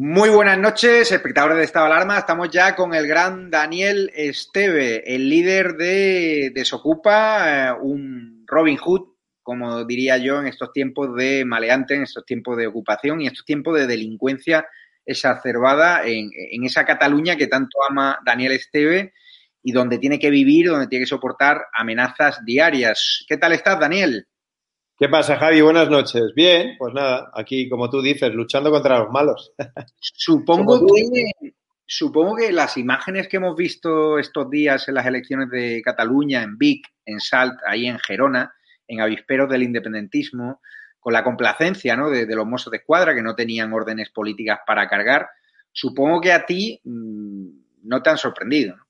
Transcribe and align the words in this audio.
Muy 0.00 0.28
buenas 0.28 0.56
noches, 0.56 1.10
espectadores 1.10 1.58
de 1.58 1.64
Estado 1.64 1.86
Alarma. 1.86 2.18
Estamos 2.18 2.50
ya 2.50 2.76
con 2.76 2.94
el 2.94 3.08
gran 3.08 3.50
Daniel 3.50 4.12
Esteve, 4.14 5.02
el 5.12 5.28
líder 5.28 5.74
de 5.74 6.52
Desocupa, 6.54 7.70
eh, 7.70 7.72
un 7.82 8.44
Robin 8.46 8.76
Hood, 8.76 9.08
como 9.42 9.84
diría 9.84 10.16
yo, 10.16 10.40
en 10.40 10.46
estos 10.46 10.72
tiempos 10.72 11.16
de 11.16 11.44
maleante, 11.44 11.96
en 11.96 12.04
estos 12.04 12.24
tiempos 12.24 12.56
de 12.56 12.68
ocupación 12.68 13.20
y 13.20 13.24
en 13.24 13.32
estos 13.32 13.44
tiempos 13.44 13.76
de 13.76 13.88
delincuencia 13.88 14.68
exacerbada 15.04 16.06
en, 16.06 16.30
en 16.32 16.64
esa 16.64 16.84
Cataluña 16.84 17.34
que 17.34 17.48
tanto 17.48 17.78
ama 17.90 18.20
Daniel 18.24 18.52
Esteve 18.52 19.14
y 19.64 19.72
donde 19.72 19.98
tiene 19.98 20.20
que 20.20 20.30
vivir, 20.30 20.68
donde 20.68 20.86
tiene 20.86 21.06
que 21.06 21.08
soportar 21.08 21.66
amenazas 21.72 22.44
diarias. 22.44 23.24
¿Qué 23.28 23.36
tal 23.36 23.50
estás, 23.50 23.80
Daniel? 23.80 24.28
¿Qué 24.98 25.08
pasa, 25.08 25.36
Javi? 25.36 25.60
Buenas 25.60 25.88
noches. 25.88 26.32
Bien, 26.34 26.74
pues 26.76 26.92
nada, 26.92 27.30
aquí, 27.32 27.68
como 27.68 27.88
tú 27.88 28.02
dices, 28.02 28.34
luchando 28.34 28.72
contra 28.72 28.98
los 28.98 29.10
malos. 29.10 29.52
Supongo 30.00 30.84
que, 30.92 31.52
supongo 31.86 32.34
que 32.34 32.50
las 32.50 32.76
imágenes 32.76 33.28
que 33.28 33.36
hemos 33.36 33.54
visto 33.54 34.18
estos 34.18 34.50
días 34.50 34.88
en 34.88 34.94
las 34.94 35.06
elecciones 35.06 35.50
de 35.50 35.80
Cataluña, 35.84 36.42
en 36.42 36.58
Vic, 36.58 36.84
en 37.06 37.20
Salt, 37.20 37.60
ahí 37.64 37.86
en 37.86 38.00
Gerona, 38.00 38.52
en 38.88 39.00
avisperos 39.00 39.48
del 39.48 39.62
independentismo, 39.62 40.60
con 40.98 41.12
la 41.12 41.22
complacencia 41.22 41.96
¿no? 41.96 42.10
de, 42.10 42.26
de 42.26 42.34
los 42.34 42.46
mozos 42.46 42.72
de 42.72 42.78
escuadra 42.78 43.14
que 43.14 43.22
no 43.22 43.36
tenían 43.36 43.72
órdenes 43.72 44.10
políticas 44.10 44.58
para 44.66 44.88
cargar, 44.88 45.28
supongo 45.70 46.20
que 46.20 46.32
a 46.32 46.44
ti 46.44 46.80
mmm, 46.82 47.46
no 47.84 48.02
te 48.02 48.10
han 48.10 48.18
sorprendido. 48.18 48.74
¿no? 48.74 48.84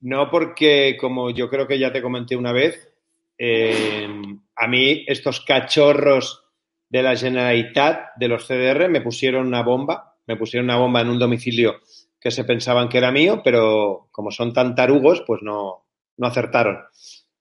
no, 0.00 0.30
porque 0.30 0.96
como 1.00 1.30
yo 1.30 1.50
creo 1.50 1.66
que 1.66 1.80
ya 1.80 1.92
te 1.92 2.02
comenté 2.02 2.36
una 2.36 2.52
vez, 2.52 2.88
eh, 3.36 4.08
a 4.56 4.66
mí 4.66 5.04
estos 5.06 5.40
cachorros 5.42 6.44
de 6.88 7.02
la 7.02 7.16
Generalitat, 7.16 8.16
de 8.16 8.28
los 8.28 8.46
CDR, 8.46 8.88
me 8.88 9.00
pusieron 9.02 9.46
una 9.46 9.62
bomba, 9.62 10.16
me 10.26 10.36
pusieron 10.36 10.66
una 10.66 10.78
bomba 10.78 11.02
en 11.02 11.10
un 11.10 11.18
domicilio 11.18 11.80
que 12.18 12.30
se 12.30 12.44
pensaban 12.44 12.88
que 12.88 12.98
era 12.98 13.12
mío, 13.12 13.42
pero 13.44 14.08
como 14.10 14.30
son 14.30 14.52
tan 14.52 14.74
tarugos, 14.74 15.22
pues 15.26 15.42
no, 15.42 15.86
no 16.16 16.26
acertaron. 16.26 16.78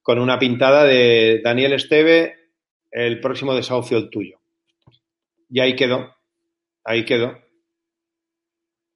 Con 0.02 0.20
una 0.20 0.38
pintada 0.38 0.84
de 0.84 1.42
Daniel 1.44 1.74
Esteve, 1.74 2.36
el 2.92 3.20
próximo 3.20 3.56
desahucio 3.56 3.98
el 3.98 4.10
tuyo. 4.10 4.40
Y 5.50 5.60
ahí 5.60 5.76
quedó, 5.76 6.16
ahí 6.84 7.06
quedó. 7.06 7.38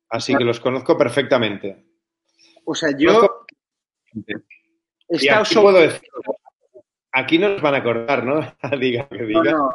Así 0.10 0.36
que 0.36 0.44
los 0.44 0.60
conozco 0.60 0.98
perfectamente. 0.98 1.86
O 2.66 2.76
sea, 2.76 2.90
yo... 2.98 3.46
He 5.12 5.16
estado 5.16 5.42
aquí, 5.42 5.56
puedo 5.56 5.80
decir, 5.80 6.08
aquí 7.12 7.38
nos 7.38 7.62
van 7.62 7.76
a 7.76 7.78
acordar, 7.78 8.24
¿no? 8.24 8.42
diga 8.80 9.08
que 9.10 9.24
diga. 9.24 9.44
No, 9.44 9.52
no. 9.52 9.70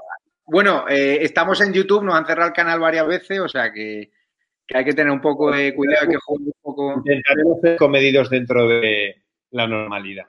Bueno, 0.47 0.85
eh, 0.89 1.19
estamos 1.23 1.61
en 1.63 1.73
YouTube, 1.73 2.05
nos 2.05 2.15
han 2.15 2.27
cerrado 2.27 2.49
el 2.49 2.55
canal 2.55 2.79
varias 2.79 3.07
veces, 3.07 3.41
o 3.41 3.48
sea 3.48 3.73
que, 3.73 4.11
que 4.67 4.77
hay 4.77 4.85
que 4.85 4.92
tener 4.92 5.11
un 5.11 5.20
poco 5.20 5.51
de 5.51 5.75
cuidado, 5.75 6.08
que 6.08 6.17
juegue 6.17 6.45
un 6.47 6.61
poco. 6.61 6.95
Intentaremos 6.97 7.61
ser 7.63 7.77
comedidos 7.77 8.29
dentro 8.29 8.69
de 8.69 9.23
la 9.53 9.67
normalidad. 9.67 10.27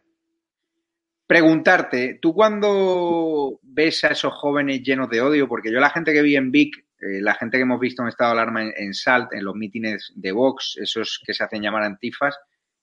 Preguntarte, 1.27 2.19
tú 2.21 2.33
cuando 2.33 3.59
ves 3.63 4.03
a 4.05 4.09
esos 4.09 4.33
jóvenes 4.33 4.83
llenos 4.83 5.09
de 5.09 5.21
odio, 5.21 5.49
porque 5.49 5.71
yo 5.71 5.79
la 5.79 5.89
gente 5.89 6.13
que 6.13 6.21
vi 6.21 6.37
en 6.37 6.51
Vic, 6.51 6.85
eh, 6.99 7.19
la 7.19 7.33
gente 7.33 7.57
que 7.57 7.63
hemos 7.63 7.79
visto 7.79 8.01
en 8.01 8.07
estado 8.07 8.33
de 8.33 8.39
alarma 8.39 8.63
en, 8.63 8.73
en 8.77 8.93
Salt, 8.93 9.33
en 9.33 9.43
los 9.43 9.55
mítines 9.55 10.13
de 10.15 10.31
Vox, 10.31 10.77
esos 10.79 11.21
que 11.25 11.33
se 11.33 11.43
hacen 11.43 11.61
llamar 11.61 11.83
antifas, 11.83 12.37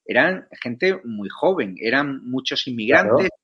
eran 0.04 0.48
gente 0.60 1.00
muy 1.04 1.28
joven, 1.30 1.76
eran 1.80 2.28
muchos 2.28 2.66
inmigrantes. 2.66 3.28
Claro. 3.28 3.41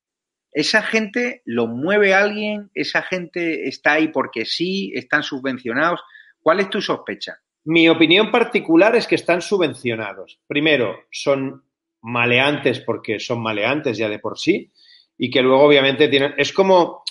Esa 0.52 0.82
gente 0.82 1.42
lo 1.44 1.66
mueve 1.66 2.14
alguien, 2.14 2.70
esa 2.74 3.02
gente 3.02 3.68
está 3.68 3.94
ahí 3.94 4.08
porque 4.08 4.44
sí, 4.44 4.92
están 4.94 5.22
subvencionados. 5.22 6.00
¿Cuál 6.40 6.60
es 6.60 6.70
tu 6.70 6.80
sospecha? 6.80 7.38
Mi 7.64 7.88
opinión 7.88 8.30
particular 8.30 8.96
es 8.96 9.06
que 9.06 9.16
están 9.16 9.42
subvencionados. 9.42 10.40
Primero, 10.46 10.96
son 11.10 11.64
maleantes 12.00 12.80
porque 12.80 13.20
son 13.20 13.42
maleantes 13.42 13.98
ya 13.98 14.08
de 14.08 14.18
por 14.18 14.38
sí 14.38 14.72
y 15.18 15.30
que 15.30 15.42
luego 15.42 15.62
obviamente 15.62 16.08
tienen... 16.08 16.34
Es 16.38 16.52
como 16.52 17.02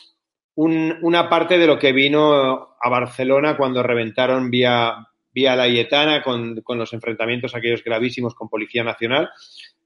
un, 0.56 0.98
una 1.02 1.30
parte 1.30 1.58
de 1.58 1.68
lo 1.68 1.78
que 1.78 1.92
vino 1.92 2.76
a 2.82 2.90
Barcelona 2.90 3.56
cuando 3.56 3.84
reventaron 3.84 4.50
vía, 4.50 5.08
vía 5.38 5.56
La 5.56 5.68
Yetana 5.68 6.24
con, 6.24 6.62
con, 6.62 6.80
los 6.80 6.94
enfrentamientos 6.94 7.54
aquellos 7.54 7.84
gravísimos 7.84 8.34
con 8.34 8.50
Policía 8.50 8.84
Nacional. 8.84 9.30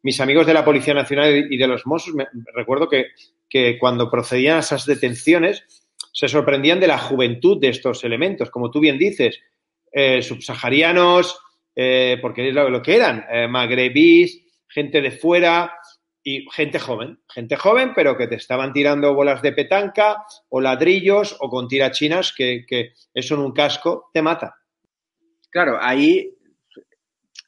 Mis 0.02 0.22
amigos 0.22 0.48
de 0.48 0.54
la 0.54 0.64
Policía 0.64 0.94
Nacional 0.94 1.48
y 1.52 1.58
de 1.58 1.68
los 1.68 1.86
Mossos, 1.86 2.14
me, 2.14 2.26
recuerdo 2.54 2.88
que, 2.88 3.08
que 3.50 3.78
cuando 3.78 4.10
procedían 4.10 4.56
a 4.56 4.60
esas 4.62 4.86
detenciones 4.86 5.66
se 6.14 6.30
sorprendían 6.30 6.80
de 6.80 6.88
la 6.88 6.98
juventud 6.98 7.60
de 7.60 7.68
estos 7.68 8.06
elementos, 8.06 8.50
como 8.50 8.72
tú 8.72 8.80
bien 8.80 8.98
dices, 8.98 9.42
eh, 9.92 10.22
subsaharianos, 10.22 11.38
eh, 11.76 12.18
porque 12.22 12.48
es 12.48 12.56
lo, 12.56 12.70
lo, 12.70 12.82
que 12.82 12.96
eran, 12.96 13.26
eh, 13.30 13.50
magrebís, 13.50 14.46
gente 14.70 15.02
de 15.02 15.12
fuera 15.12 15.74
y 16.24 16.46
gente 16.50 16.80
joven, 16.80 17.20
gente 17.28 17.58
joven, 17.58 17.92
pero 17.94 18.16
que 18.16 18.28
te 18.28 18.36
estaban 18.36 18.72
tirando 18.72 19.14
bolas 19.14 19.42
de 19.42 19.52
petanca 19.52 20.24
o 20.48 20.62
ladrillos 20.62 21.36
o 21.42 21.50
con 21.50 21.68
tirachinas 21.68 22.32
que, 22.32 22.64
que 22.66 22.94
eso 23.14 23.36
en 23.36 23.42
un 23.42 23.52
casco 23.52 24.10
te 24.14 24.22
mata. 24.22 24.61
Claro, 25.52 25.78
ahí 25.82 26.34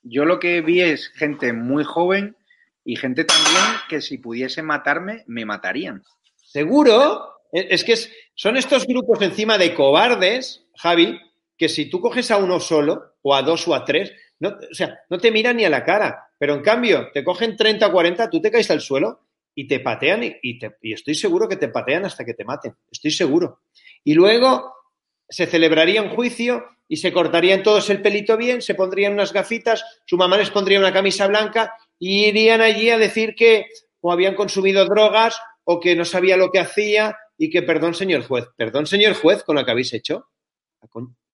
yo 0.04 0.26
lo 0.26 0.40
que 0.40 0.62
vi 0.62 0.82
es 0.82 1.08
gente 1.10 1.54
muy 1.54 1.84
joven 1.84 2.36
y 2.84 2.98
gente 2.98 3.24
también 3.24 3.64
que 3.88 4.02
si 4.02 4.18
pudiese 4.18 4.62
matarme, 4.62 5.24
me 5.28 5.46
matarían. 5.46 6.04
¿Seguro? 6.36 7.30
Es 7.52 7.84
que 7.84 7.96
son 8.36 8.58
estos 8.58 8.86
grupos 8.86 9.22
encima 9.22 9.58
de 9.58 9.74
cobardes, 9.74 10.66
Javi, 10.76 11.20
que 11.58 11.70
si 11.70 11.90
tú 11.90 12.02
coges 12.02 12.30
a 12.32 12.38
uno 12.38 12.60
solo, 12.60 13.14
o 13.22 13.34
a 13.34 13.42
dos 13.42 13.68
o 13.68 13.76
a 13.76 13.86
tres, 13.86 14.12
no, 14.40 14.50
o 14.50 14.74
sea, 14.74 15.00
no 15.10 15.18
te 15.18 15.32
miran 15.32 15.56
ni 15.56 15.64
a 15.64 15.70
la 15.70 15.86
cara. 15.86 16.28
Pero 16.38 16.56
en 16.56 16.62
cambio, 16.62 17.10
te 17.14 17.24
cogen 17.24 17.56
30 17.56 17.88
o 17.88 17.92
40, 17.92 18.30
tú 18.30 18.42
te 18.42 18.52
caes 18.52 18.70
al 18.70 18.82
suelo 18.82 19.28
y 19.56 19.68
te 19.68 19.80
patean 19.80 20.24
y, 20.42 20.60
te, 20.60 20.76
y 20.82 20.94
estoy 20.94 21.16
seguro 21.16 21.48
que 21.48 21.56
te 21.56 21.70
patean 21.70 22.04
hasta 22.04 22.26
que 22.26 22.34
te 22.34 22.44
maten. 22.44 22.76
Estoy 22.92 23.12
seguro. 23.12 23.62
Y 24.04 24.14
luego 24.14 24.74
se 25.30 25.46
celebraría 25.46 26.02
un 26.02 26.10
juicio 26.10 26.66
y 26.88 26.98
se 26.98 27.14
cortarían 27.14 27.64
todos 27.64 27.90
el 27.90 28.02
pelito 28.02 28.38
bien, 28.38 28.62
se 28.62 28.76
pondrían 28.76 29.14
unas 29.14 29.34
gafitas, 29.34 29.84
su 30.06 30.18
mamá 30.18 30.38
les 30.38 30.52
pondría 30.52 30.80
una 30.80 30.94
camisa 30.94 31.28
blanca 31.28 31.76
y 31.98 32.26
irían 32.26 32.62
allí 32.62 32.90
a 32.90 32.98
decir 32.98 33.36
que 33.36 33.68
o 34.02 34.12
habían 34.12 34.36
consumido 34.36 34.86
drogas 34.86 35.40
o 35.64 35.80
que 35.80 35.96
no 35.96 36.06
sabía 36.06 36.38
lo 36.38 36.52
que 36.52 36.60
hacía 36.60 37.18
y 37.38 37.50
que 37.50 37.64
perdón, 37.64 37.94
señor 37.94 38.24
juez, 38.24 38.48
perdón, 38.56 38.86
señor 38.86 39.14
juez, 39.14 39.44
con 39.44 39.56
lo 39.56 39.66
que 39.66 39.72
habéis 39.72 39.94
hecho. 39.94 40.28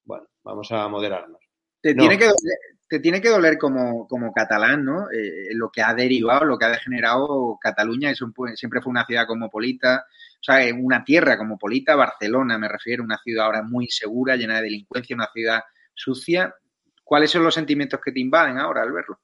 Bueno, 0.05 0.27
vamos 0.43 0.71
a 0.71 0.87
moderarnos. 0.87 1.41
Te, 1.81 1.95
no. 1.95 2.01
tiene, 2.01 2.17
que 2.17 2.25
doler, 2.25 2.57
te 2.89 2.99
tiene 2.99 3.21
que 3.21 3.29
doler 3.29 3.59
como, 3.59 4.07
como 4.07 4.33
catalán, 4.33 4.83
¿no? 4.83 5.11
Eh, 5.11 5.49
lo 5.53 5.69
que 5.69 5.83
ha 5.83 5.93
derivado, 5.93 6.45
lo 6.45 6.57
que 6.57 6.65
ha 6.65 6.69
degenerado 6.69 7.57
Cataluña, 7.61 8.09
eso 8.09 8.31
siempre 8.55 8.81
fue 8.81 8.89
una 8.89 9.05
ciudad 9.05 9.27
cosmopolita, 9.27 10.05
o 10.07 10.43
sea, 10.43 10.73
una 10.73 11.03
tierra 11.03 11.37
cosmopolita, 11.37 11.95
Barcelona 11.95 12.57
me 12.57 12.67
refiero, 12.67 13.03
una 13.03 13.19
ciudad 13.19 13.45
ahora 13.45 13.61
muy 13.61 13.85
insegura, 13.85 14.35
llena 14.35 14.55
de 14.55 14.63
delincuencia, 14.63 15.15
una 15.15 15.29
ciudad 15.31 15.61
sucia. 15.93 16.55
¿Cuáles 17.03 17.29
son 17.29 17.43
los 17.43 17.53
sentimientos 17.53 17.99
que 18.03 18.11
te 18.11 18.21
invaden 18.21 18.57
ahora 18.57 18.81
al 18.81 18.91
verlo? 18.91 19.19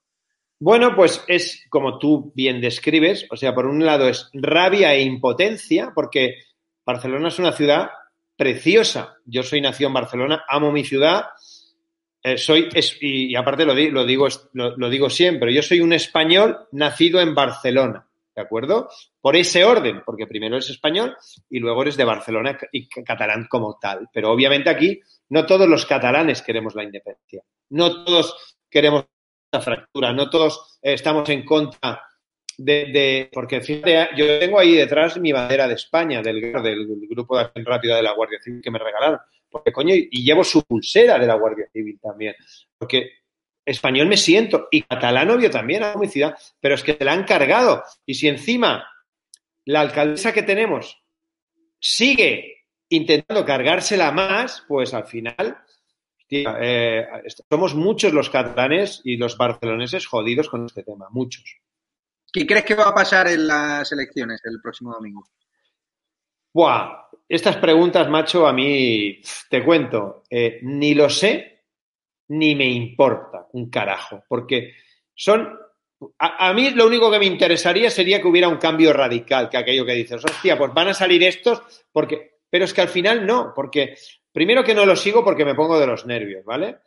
Bueno, 0.59 0.95
pues 0.95 1.23
es 1.27 1.65
como 1.69 1.97
tú 1.97 2.31
bien 2.35 2.61
describes, 2.61 3.25
o 3.31 3.35
sea, 3.35 3.55
por 3.55 3.65
un 3.65 3.83
lado 3.83 4.07
es 4.07 4.29
rabia 4.33 4.93
e 4.93 5.01
impotencia, 5.01 5.91
porque 5.93 6.35
Barcelona 6.85 7.29
es 7.29 7.39
una 7.39 7.51
ciudad 7.51 7.89
preciosa. 8.37 9.15
Yo 9.25 9.43
soy 9.43 9.61
nacido 9.61 9.87
en 9.87 9.95
Barcelona, 9.95 10.43
amo 10.47 10.71
mi 10.71 10.83
ciudad, 10.83 11.25
eh, 12.27 12.39
soy, 12.39 12.69
es, 12.73 12.97
y, 13.01 13.35
aparte 13.35 13.65
lo, 13.65 13.75
lo, 13.75 14.03
digo, 14.03 14.27
lo, 14.53 14.89
digo 14.89 15.11
siempre, 15.11 15.53
yo 15.53 15.61
soy 15.61 15.79
un 15.79 15.93
español 15.93 16.57
nacido 16.71 17.21
en 17.21 17.35
Barcelona, 17.35 18.07
¿de 18.35 18.41
acuerdo? 18.41 18.89
Por 19.21 19.35
ese 19.35 19.63
orden, 19.63 20.01
porque 20.03 20.25
primero 20.25 20.55
eres 20.55 20.71
español 20.71 21.15
y 21.51 21.59
luego 21.59 21.83
eres 21.83 21.97
de 21.97 22.03
Barcelona 22.03 22.57
y 22.71 22.87
catalán 22.87 23.45
como 23.47 23.77
tal. 23.79 24.09
Pero 24.11 24.31
obviamente 24.31 24.71
aquí 24.71 24.99
no 25.29 25.45
todos 25.45 25.69
los 25.69 25.85
catalanes 25.85 26.41
queremos 26.41 26.73
la 26.73 26.85
independencia, 26.85 27.43
no 27.69 28.03
todos 28.03 28.57
queremos 28.67 29.05
la 29.51 29.61
fractura, 29.61 30.11
no 30.11 30.27
todos 30.27 30.79
eh, 30.81 30.93
estamos 30.93 31.29
en 31.29 31.45
contra 31.45 32.01
de, 32.57 33.29
porque 33.31 33.61
fíjate, 33.61 34.09
yo 34.17 34.39
tengo 34.39 34.57
ahí 34.57 34.73
detrás 34.73 35.19
mi 35.19 35.31
bandera 35.31 35.67
de 35.67 35.75
España, 35.75 36.23
del, 36.23 36.41
del, 36.41 37.07
grupo 37.07 37.37
de 37.37 37.43
acción 37.43 37.65
rápida 37.65 37.97
de 37.97 38.01
la 38.01 38.13
Guardia 38.13 38.39
Civil 38.41 38.63
que 38.63 38.71
me 38.71 38.79
regalaron. 38.79 39.19
Porque, 39.55 39.71
coño, 39.71 39.95
y 39.95 40.21
llevo 40.21 40.43
su 40.43 40.65
pulsera 40.65 41.17
de 41.17 41.27
la 41.27 41.35
Guardia 41.35 41.69
Civil 41.71 41.97
también. 42.01 42.35
Porque 42.77 43.11
español 43.65 44.07
me 44.07 44.17
siento 44.17 44.67
y 44.69 44.81
catalán 44.81 45.39
yo 45.39 45.49
también 45.49 45.81
a 45.81 45.95
mi 45.95 46.09
ciudad, 46.09 46.37
pero 46.59 46.75
es 46.75 46.83
que 46.83 46.95
se 46.95 47.05
la 47.05 47.13
han 47.13 47.23
cargado. 47.23 47.81
Y 48.05 48.15
si 48.15 48.27
encima 48.27 48.85
la 49.63 49.79
alcaldesa 49.79 50.33
que 50.33 50.43
tenemos 50.43 51.01
sigue 51.79 52.65
intentando 52.89 53.45
cargársela 53.45 54.11
más, 54.11 54.65
pues 54.67 54.93
al 54.93 55.05
final 55.05 55.57
eh, 56.29 57.07
somos 57.49 57.75
muchos 57.75 58.11
los 58.11 58.29
catalanes 58.29 58.99
y 59.05 59.15
los 59.15 59.37
barceloneses 59.37 60.05
jodidos 60.05 60.49
con 60.49 60.65
este 60.65 60.83
tema, 60.83 61.07
muchos. 61.11 61.61
¿Qué 62.29 62.45
crees 62.45 62.65
que 62.65 62.75
va 62.75 62.89
a 62.89 62.93
pasar 62.93 63.29
en 63.29 63.47
las 63.47 63.89
elecciones 63.93 64.41
el 64.43 64.59
próximo 64.61 64.91
domingo? 64.91 65.23
Buah, 66.53 67.04
estas 67.27 67.57
preguntas, 67.57 68.09
macho, 68.09 68.47
a 68.47 68.53
mí 68.53 69.21
te 69.49 69.63
cuento, 69.63 70.23
eh, 70.29 70.59
ni 70.61 70.93
lo 70.93 71.09
sé 71.09 71.51
ni 72.27 72.55
me 72.55 72.65
importa 72.65 73.47
un 73.53 73.69
carajo, 73.69 74.23
porque 74.27 74.73
son 75.13 75.59
a, 76.19 76.53
mí 76.53 76.71
lo 76.71 76.87
único 76.87 77.09
que 77.09 77.19
me 77.19 77.25
interesaría 77.25 77.89
sería 77.89 78.21
que 78.21 78.27
hubiera 78.27 78.47
un 78.47 78.57
cambio 78.57 78.91
radical, 78.93 79.49
que 79.49 79.57
aquello 79.57 79.85
que 79.85 79.93
dices, 79.93 80.23
hostia, 80.25 80.57
pues 80.57 80.73
van 80.73 80.89
a 80.89 80.93
salir 80.93 81.23
estos, 81.23 81.61
porque, 81.91 82.39
pero 82.49 82.65
es 82.65 82.73
que 82.73 82.81
al 82.81 82.89
final 82.89 83.25
no, 83.25 83.53
porque 83.55 83.95
primero 84.31 84.63
que 84.63 84.75
no 84.75 84.85
lo 84.85 84.95
sigo 84.95 85.23
porque 85.23 85.45
me 85.45 85.55
pongo 85.55 85.79
de 85.79 85.87
los 85.87 86.05
nervios, 86.05 86.43
¿vale? 86.43 86.77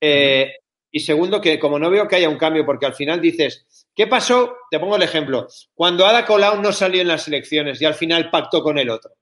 Eh, 0.00 0.52
y 0.90 1.00
segundo 1.00 1.40
que 1.40 1.58
como 1.58 1.78
no 1.78 1.90
veo 1.90 2.06
que 2.06 2.16
haya 2.16 2.28
un 2.28 2.38
cambio, 2.38 2.64
porque 2.64 2.86
al 2.86 2.94
final 2.94 3.20
dices, 3.20 3.66
¿Qué 3.94 4.08
pasó? 4.08 4.56
Te 4.70 4.80
pongo 4.80 4.96
el 4.96 5.02
ejemplo. 5.02 5.46
Cuando 5.72 6.04
Ada 6.04 6.26
Colau 6.26 6.60
no 6.60 6.72
salió 6.72 7.00
en 7.00 7.08
las 7.08 7.28
elecciones 7.28 7.80
y 7.80 7.84
al 7.84 7.94
final 7.94 8.28
pactó 8.30 8.62
con 8.62 8.76
el 8.78 8.90
otro. 8.90 9.12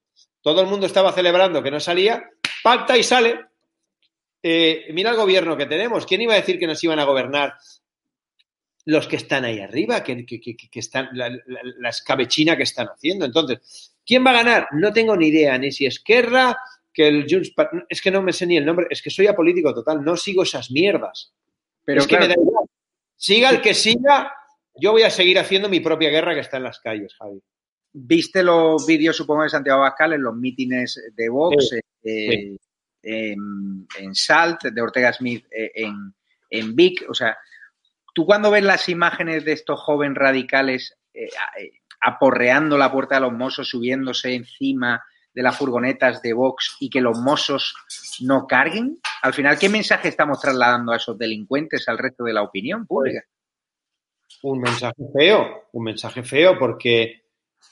Todo 0.43 0.61
el 0.61 0.67
mundo 0.67 0.87
estaba 0.87 1.12
celebrando 1.12 1.62
que 1.62 1.71
no 1.71 1.81
salía, 1.81 2.29
pacta 2.62 2.99
y 2.99 3.03
sale. 3.03 3.41
Eh, 4.43 4.87
mira 4.93 5.11
el 5.11 5.17
gobierno 5.17 5.56
que 5.56 5.67
tenemos. 5.67 6.05
¿Quién 6.05 6.21
iba 6.21 6.35
a 6.35 6.37
decir 6.37 6.59
que 6.59 6.67
nos 6.67 6.83
iban 6.83 6.99
a 6.99 7.05
gobernar 7.05 7.55
los 8.85 9.06
que 9.06 9.17
están 9.17 9.44
ahí 9.44 9.61
arriba, 9.61 10.03
que, 10.03 10.27
están, 10.75 11.11
la, 11.12 11.89
escabechina 11.89 12.56
que 12.56 12.65
están 12.65 12.89
haciendo? 12.89 13.25
Entonces, 13.25 13.94
¿quién 14.05 14.27
va 14.27 14.31
a 14.31 14.43
ganar? 14.43 14.69
No 14.73 14.93
tengo 14.93 15.17
ni 15.17 15.29
idea, 15.29 15.56
ni 15.59 15.71
si 15.71 15.87
Esquerra, 15.87 16.56
que 16.93 17.06
el 17.06 17.27
Junts, 17.31 17.53
es 17.89 18.03
que 18.03 18.11
no 18.11 18.21
me 18.21 18.33
sé 18.33 18.44
ni 18.44 18.56
el 18.56 18.67
nombre, 18.67 18.89
es 18.91 19.00
que 19.00 19.11
soy 19.11 19.29
apolítico 19.29 19.73
total, 19.73 20.05
no 20.05 20.17
sigo 20.17 20.43
esas 20.43 20.73
mierdas. 20.73 21.33
Pero 21.85 22.00
es 22.00 22.06
que 22.09 22.19
me 22.19 22.27
da 22.27 22.35
igual. 22.35 22.67
Siga 23.17 23.50
el 23.50 23.61
que 23.61 23.75
siga, 23.75 24.35
yo 24.75 24.91
voy 24.91 25.05
a 25.05 25.11
seguir 25.11 25.39
haciendo 25.39 25.69
mi 25.69 25.79
propia 25.79 26.11
guerra 26.11 26.35
que 26.35 26.41
está 26.41 26.56
en 26.56 26.65
las 26.65 26.81
calles, 26.81 27.15
Javi. 27.15 27.41
¿Viste 27.93 28.43
los 28.43 28.87
vídeos, 28.87 29.17
supongo, 29.17 29.43
de 29.43 29.50
Santiago 29.50 29.81
Abascal 29.81 30.15
en 30.15 30.23
los 30.23 30.35
mítines 30.35 30.99
de 31.15 31.29
Vox, 31.29 31.73
eh, 32.03 32.56
En, 33.03 34.15
Salt, 34.15 34.62
de 34.65 34.81
Ortega 34.81 35.12
Smith 35.12 35.44
eh, 35.50 35.73
en, 35.75 36.15
en 36.49 36.75
Vic? 36.75 37.05
O 37.09 37.15
sea, 37.15 37.37
tú 38.15 38.25
cuando 38.25 38.50
ves 38.50 38.65
las 38.65 38.89
imágenes 38.89 39.44
de 39.44 39.53
estos 39.53 39.81
jóvenes 39.81 40.17
radicales 40.17 40.97
eh, 41.12 41.29
aporreando 42.00 42.79
la 42.79 42.91
puerta 42.91 43.17
de 43.17 43.23
los 43.23 43.33
mozos, 43.33 43.69
subiéndose 43.69 44.35
encima 44.35 45.03
de 45.35 45.43
las 45.43 45.56
furgonetas 45.56 46.23
de 46.23 46.33
Vox 46.33 46.77
y 46.81 46.91
que 46.91 47.00
los 47.00 47.19
mozos 47.19 47.75
no 48.21 48.47
carguen, 48.47 48.99
al 49.23 49.35
final, 49.35 49.59
¿qué 49.59 49.69
mensaje 49.69 50.09
estamos 50.09 50.41
trasladando 50.41 50.93
a 50.93 50.97
esos 50.97 51.17
delincuentes, 51.17 51.89
al 51.89 51.99
resto 51.99 52.25
de 52.25 52.33
la 52.33 52.43
opinión 52.43 52.87
pública? 52.87 53.23
un 54.43 54.61
mensaje 54.61 55.03
feo, 55.12 55.69
un 55.73 55.85
mensaje 55.85 56.23
feo, 56.23 56.59
porque 56.59 57.22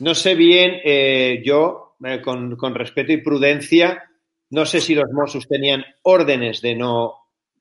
no 0.00 0.14
sé 0.14 0.34
bien, 0.34 0.80
eh, 0.84 1.42
yo, 1.44 1.96
eh, 2.04 2.20
con, 2.22 2.74
respeto 2.74 3.12
y 3.12 3.18
prudencia, 3.18 4.02
no 4.50 4.64
sé 4.64 4.80
si 4.80 4.94
los 4.94 5.10
Mossos 5.12 5.46
tenían 5.46 5.84
órdenes 6.02 6.62
de 6.62 6.74
no 6.74 7.14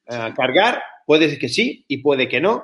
eh, 0.06 0.34
cargar, 0.36 0.82
puede 1.06 1.38
que 1.38 1.50
sí 1.50 1.86
y 1.88 1.98
puede 1.98 2.28
que 2.28 2.42
no. 2.42 2.64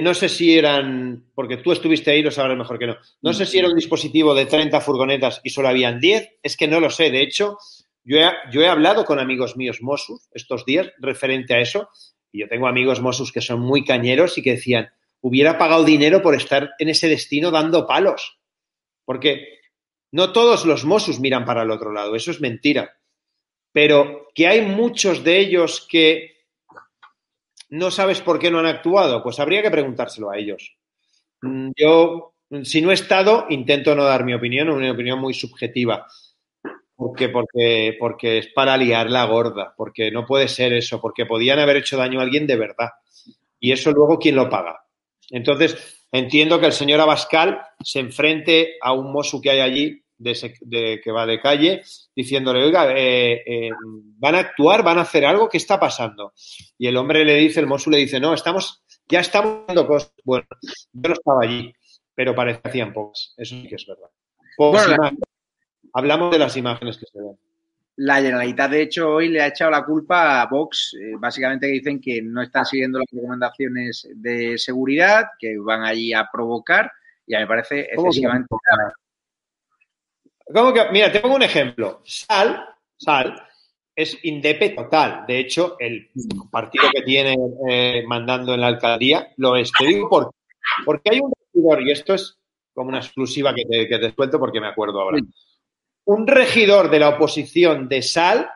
no 0.00 0.14
sé 0.14 0.28
si 0.30 0.56
eran, 0.56 1.26
porque 1.34 1.58
tú 1.58 1.72
estuviste 1.72 2.10
ahí, 2.10 2.22
lo 2.22 2.30
sabrás 2.30 2.56
mejor 2.56 2.78
que 2.78 2.86
no. 2.86 2.96
No 3.20 3.32
sé 3.34 3.44
si 3.44 3.58
era 3.58 3.68
un 3.68 3.76
dispositivo 3.76 4.34
de 4.34 4.46
30 4.46 4.80
furgonetas 4.80 5.40
y 5.44 5.50
solo 5.50 5.68
habían 5.68 6.00
10, 6.00 6.38
es 6.42 6.56
que 6.56 6.66
no 6.66 6.80
lo 6.80 6.88
sé. 6.88 7.10
De 7.10 7.20
hecho, 7.20 7.58
yo 8.04 8.16
he, 8.16 8.30
yo 8.50 8.62
he 8.62 8.68
hablado 8.68 9.04
con 9.04 9.18
amigos 9.18 9.56
míos 9.58 9.82
Mossos 9.82 10.28
estos 10.32 10.64
días 10.64 10.90
referente 10.98 11.52
a 11.54 11.60
eso, 11.60 11.90
y 12.32 12.40
yo 12.40 12.48
tengo 12.48 12.68
amigos 12.68 13.02
Mossos 13.02 13.32
que 13.32 13.42
son 13.42 13.60
muy 13.60 13.84
cañeros 13.84 14.38
y 14.38 14.42
que 14.42 14.52
decían, 14.52 14.88
hubiera 15.20 15.58
pagado 15.58 15.84
dinero 15.84 16.22
por 16.22 16.34
estar 16.34 16.70
en 16.78 16.88
ese 16.88 17.08
destino 17.08 17.50
dando 17.50 17.86
palos. 17.86 18.38
Porque 19.06 19.60
no 20.12 20.32
todos 20.32 20.66
los 20.66 20.84
Mossos 20.84 21.20
miran 21.20 21.46
para 21.46 21.62
el 21.62 21.70
otro 21.70 21.92
lado, 21.92 22.14
eso 22.14 22.30
es 22.30 22.42
mentira. 22.42 22.98
Pero 23.72 24.28
que 24.34 24.46
hay 24.46 24.60
muchos 24.62 25.24
de 25.24 25.38
ellos 25.38 25.86
que 25.88 26.36
no 27.70 27.90
sabes 27.90 28.20
por 28.20 28.38
qué 28.38 28.50
no 28.50 28.58
han 28.58 28.66
actuado, 28.66 29.22
pues 29.22 29.40
habría 29.40 29.62
que 29.62 29.70
preguntárselo 29.70 30.30
a 30.30 30.38
ellos. 30.38 30.76
Mm, 31.42 31.70
yo, 31.76 32.34
si 32.62 32.80
no 32.80 32.90
he 32.90 32.94
estado, 32.94 33.46
intento 33.50 33.94
no 33.94 34.04
dar 34.04 34.24
mi 34.24 34.34
opinión, 34.34 34.68
una 34.70 34.92
opinión 34.92 35.18
muy 35.18 35.34
subjetiva. 35.34 36.06
Porque, 36.94 37.28
porque, 37.28 37.96
porque 37.98 38.38
es 38.38 38.48
para 38.48 38.76
liar 38.76 39.10
la 39.10 39.26
gorda, 39.26 39.74
porque 39.76 40.10
no 40.10 40.24
puede 40.24 40.48
ser 40.48 40.72
eso, 40.72 41.00
porque 41.00 41.26
podían 41.26 41.58
haber 41.58 41.76
hecho 41.76 41.98
daño 41.98 42.20
a 42.20 42.22
alguien 42.22 42.46
de 42.46 42.56
verdad. 42.56 42.90
Y 43.60 43.72
eso 43.72 43.92
luego, 43.92 44.18
¿quién 44.18 44.36
lo 44.36 44.48
paga? 44.48 44.80
Entonces, 45.30 45.95
entiendo 46.12 46.60
que 46.60 46.66
el 46.66 46.72
señor 46.72 47.00
Abascal 47.00 47.60
se 47.82 48.00
enfrente 48.00 48.76
a 48.80 48.92
un 48.92 49.12
mosu 49.12 49.40
que 49.40 49.50
hay 49.50 49.60
allí 49.60 50.02
de, 50.18 51.00
que 51.02 51.12
va 51.12 51.26
de 51.26 51.40
calle 51.40 51.82
diciéndole, 52.14 52.64
oiga, 52.64 52.92
eh, 52.92 53.42
eh, 53.46 53.70
¿van 54.18 54.34
a 54.34 54.38
actuar? 54.38 54.82
¿Van 54.82 54.98
a 54.98 55.02
hacer 55.02 55.24
algo? 55.24 55.48
¿Qué 55.48 55.58
está 55.58 55.78
pasando? 55.78 56.32
Y 56.78 56.86
el 56.86 56.96
hombre 56.96 57.24
le 57.24 57.34
dice, 57.36 57.60
el 57.60 57.66
mosu 57.66 57.90
le 57.90 57.98
dice, 57.98 58.18
no, 58.18 58.34
estamos, 58.34 58.82
ya 59.08 59.20
estamos 59.20 59.62
haciendo 59.62 59.86
cosas. 59.86 60.12
Bueno, 60.24 60.46
yo 60.92 61.08
no 61.08 61.14
estaba 61.14 61.42
allí, 61.42 61.72
pero 62.14 62.34
hacían 62.64 62.92
pocas. 62.92 63.34
Eso 63.36 63.54
sí 63.54 63.68
que 63.68 63.74
es 63.76 63.86
verdad. 63.86 64.10
Hablamos 65.92 66.30
de 66.30 66.38
las 66.38 66.56
imágenes 66.56 66.98
que 66.98 67.06
se 67.06 67.18
ven. 67.20 67.38
La 67.96 68.16
Generalitat, 68.16 68.70
de 68.70 68.82
hecho, 68.82 69.08
hoy 69.08 69.28
le 69.28 69.40
ha 69.40 69.46
echado 69.46 69.70
la 69.70 69.84
culpa 69.84 70.42
a 70.42 70.46
Vox, 70.46 70.94
eh, 71.00 71.14
básicamente 71.18 71.66
dicen 71.66 71.98
que 71.98 72.20
no 72.20 72.42
están 72.42 72.66
siguiendo 72.66 72.98
las 72.98 73.08
recomendaciones 73.10 74.06
de 74.14 74.58
seguridad, 74.58 75.28
que 75.38 75.56
van 75.58 75.82
allí 75.82 76.12
a 76.12 76.28
provocar, 76.30 76.92
y 77.26 77.34
a 77.34 77.38
mí 77.38 77.44
me 77.44 77.48
parece 77.48 77.88
excesivamente 77.90 78.48
¿Cómo 80.52 80.72
que? 80.72 80.82
Mira, 80.92 81.10
te 81.10 81.20
pongo 81.20 81.36
un 81.36 81.42
ejemplo. 81.42 82.02
Sal, 82.04 82.64
Sal, 82.96 83.42
es 83.96 84.16
indepe 84.24 84.70
total. 84.70 85.24
De 85.26 85.40
hecho, 85.40 85.76
el 85.80 86.10
partido 86.50 86.84
que 86.94 87.02
tiene 87.02 87.34
eh, 87.68 88.04
mandando 88.06 88.54
en 88.54 88.60
la 88.60 88.68
alcaldía 88.68 89.32
lo 89.38 89.56
es. 89.56 89.72
Te 89.76 89.86
digo 89.86 90.08
por, 90.08 90.30
porque 90.84 91.10
hay 91.10 91.20
un 91.20 91.32
regidor, 91.52 91.82
y 91.82 91.90
esto 91.90 92.14
es 92.14 92.38
como 92.74 92.90
una 92.90 92.98
exclusiva 92.98 93.54
que 93.54 93.64
te, 93.64 93.88
que 93.88 93.98
te 93.98 94.12
cuento 94.12 94.38
porque 94.38 94.60
me 94.60 94.68
acuerdo 94.68 95.00
ahora 95.00 95.18
un 96.06 96.26
regidor 96.26 96.88
de 96.88 97.00
la 97.00 97.10
oposición 97.10 97.88
de 97.88 98.00
Sal 98.00 98.48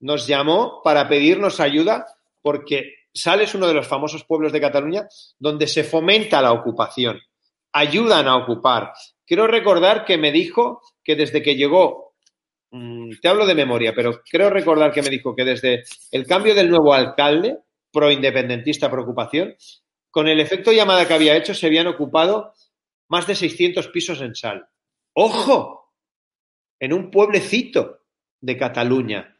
nos 0.00 0.26
llamó 0.26 0.82
para 0.82 1.08
pedirnos 1.08 1.60
ayuda 1.60 2.06
porque 2.42 2.94
Sal 3.14 3.40
es 3.40 3.54
uno 3.54 3.66
de 3.66 3.74
los 3.74 3.86
famosos 3.86 4.24
pueblos 4.24 4.52
de 4.52 4.60
Cataluña 4.60 5.08
donde 5.38 5.66
se 5.66 5.84
fomenta 5.84 6.42
la 6.42 6.52
ocupación, 6.52 7.20
ayudan 7.72 8.28
a 8.28 8.36
ocupar. 8.36 8.92
Quiero 9.24 9.46
recordar 9.46 10.04
que 10.04 10.18
me 10.18 10.32
dijo 10.32 10.82
que 11.02 11.16
desde 11.16 11.42
que 11.42 11.54
llegó, 11.54 12.14
mm, 12.72 13.12
te 13.22 13.28
hablo 13.28 13.46
de 13.46 13.54
memoria, 13.54 13.94
pero 13.94 14.20
creo 14.28 14.50
recordar 14.50 14.92
que 14.92 15.02
me 15.02 15.08
dijo 15.08 15.34
que 15.34 15.44
desde 15.44 15.84
el 16.10 16.26
cambio 16.26 16.54
del 16.54 16.68
nuevo 16.68 16.92
alcalde, 16.92 17.58
pro-independentista, 17.92 18.90
preocupación, 18.90 19.54
con 20.10 20.26
el 20.26 20.40
efecto 20.40 20.72
llamada 20.72 21.06
que 21.06 21.14
había 21.14 21.36
hecho, 21.36 21.54
se 21.54 21.66
habían 21.66 21.86
ocupado 21.86 22.52
más 23.08 23.26
de 23.28 23.36
600 23.36 23.88
pisos 23.88 24.20
en 24.20 24.34
Sal. 24.34 24.66
¡Ojo! 25.12 25.85
En 26.78 26.92
un 26.92 27.10
pueblecito 27.10 28.00
de 28.40 28.56
Cataluña. 28.56 29.36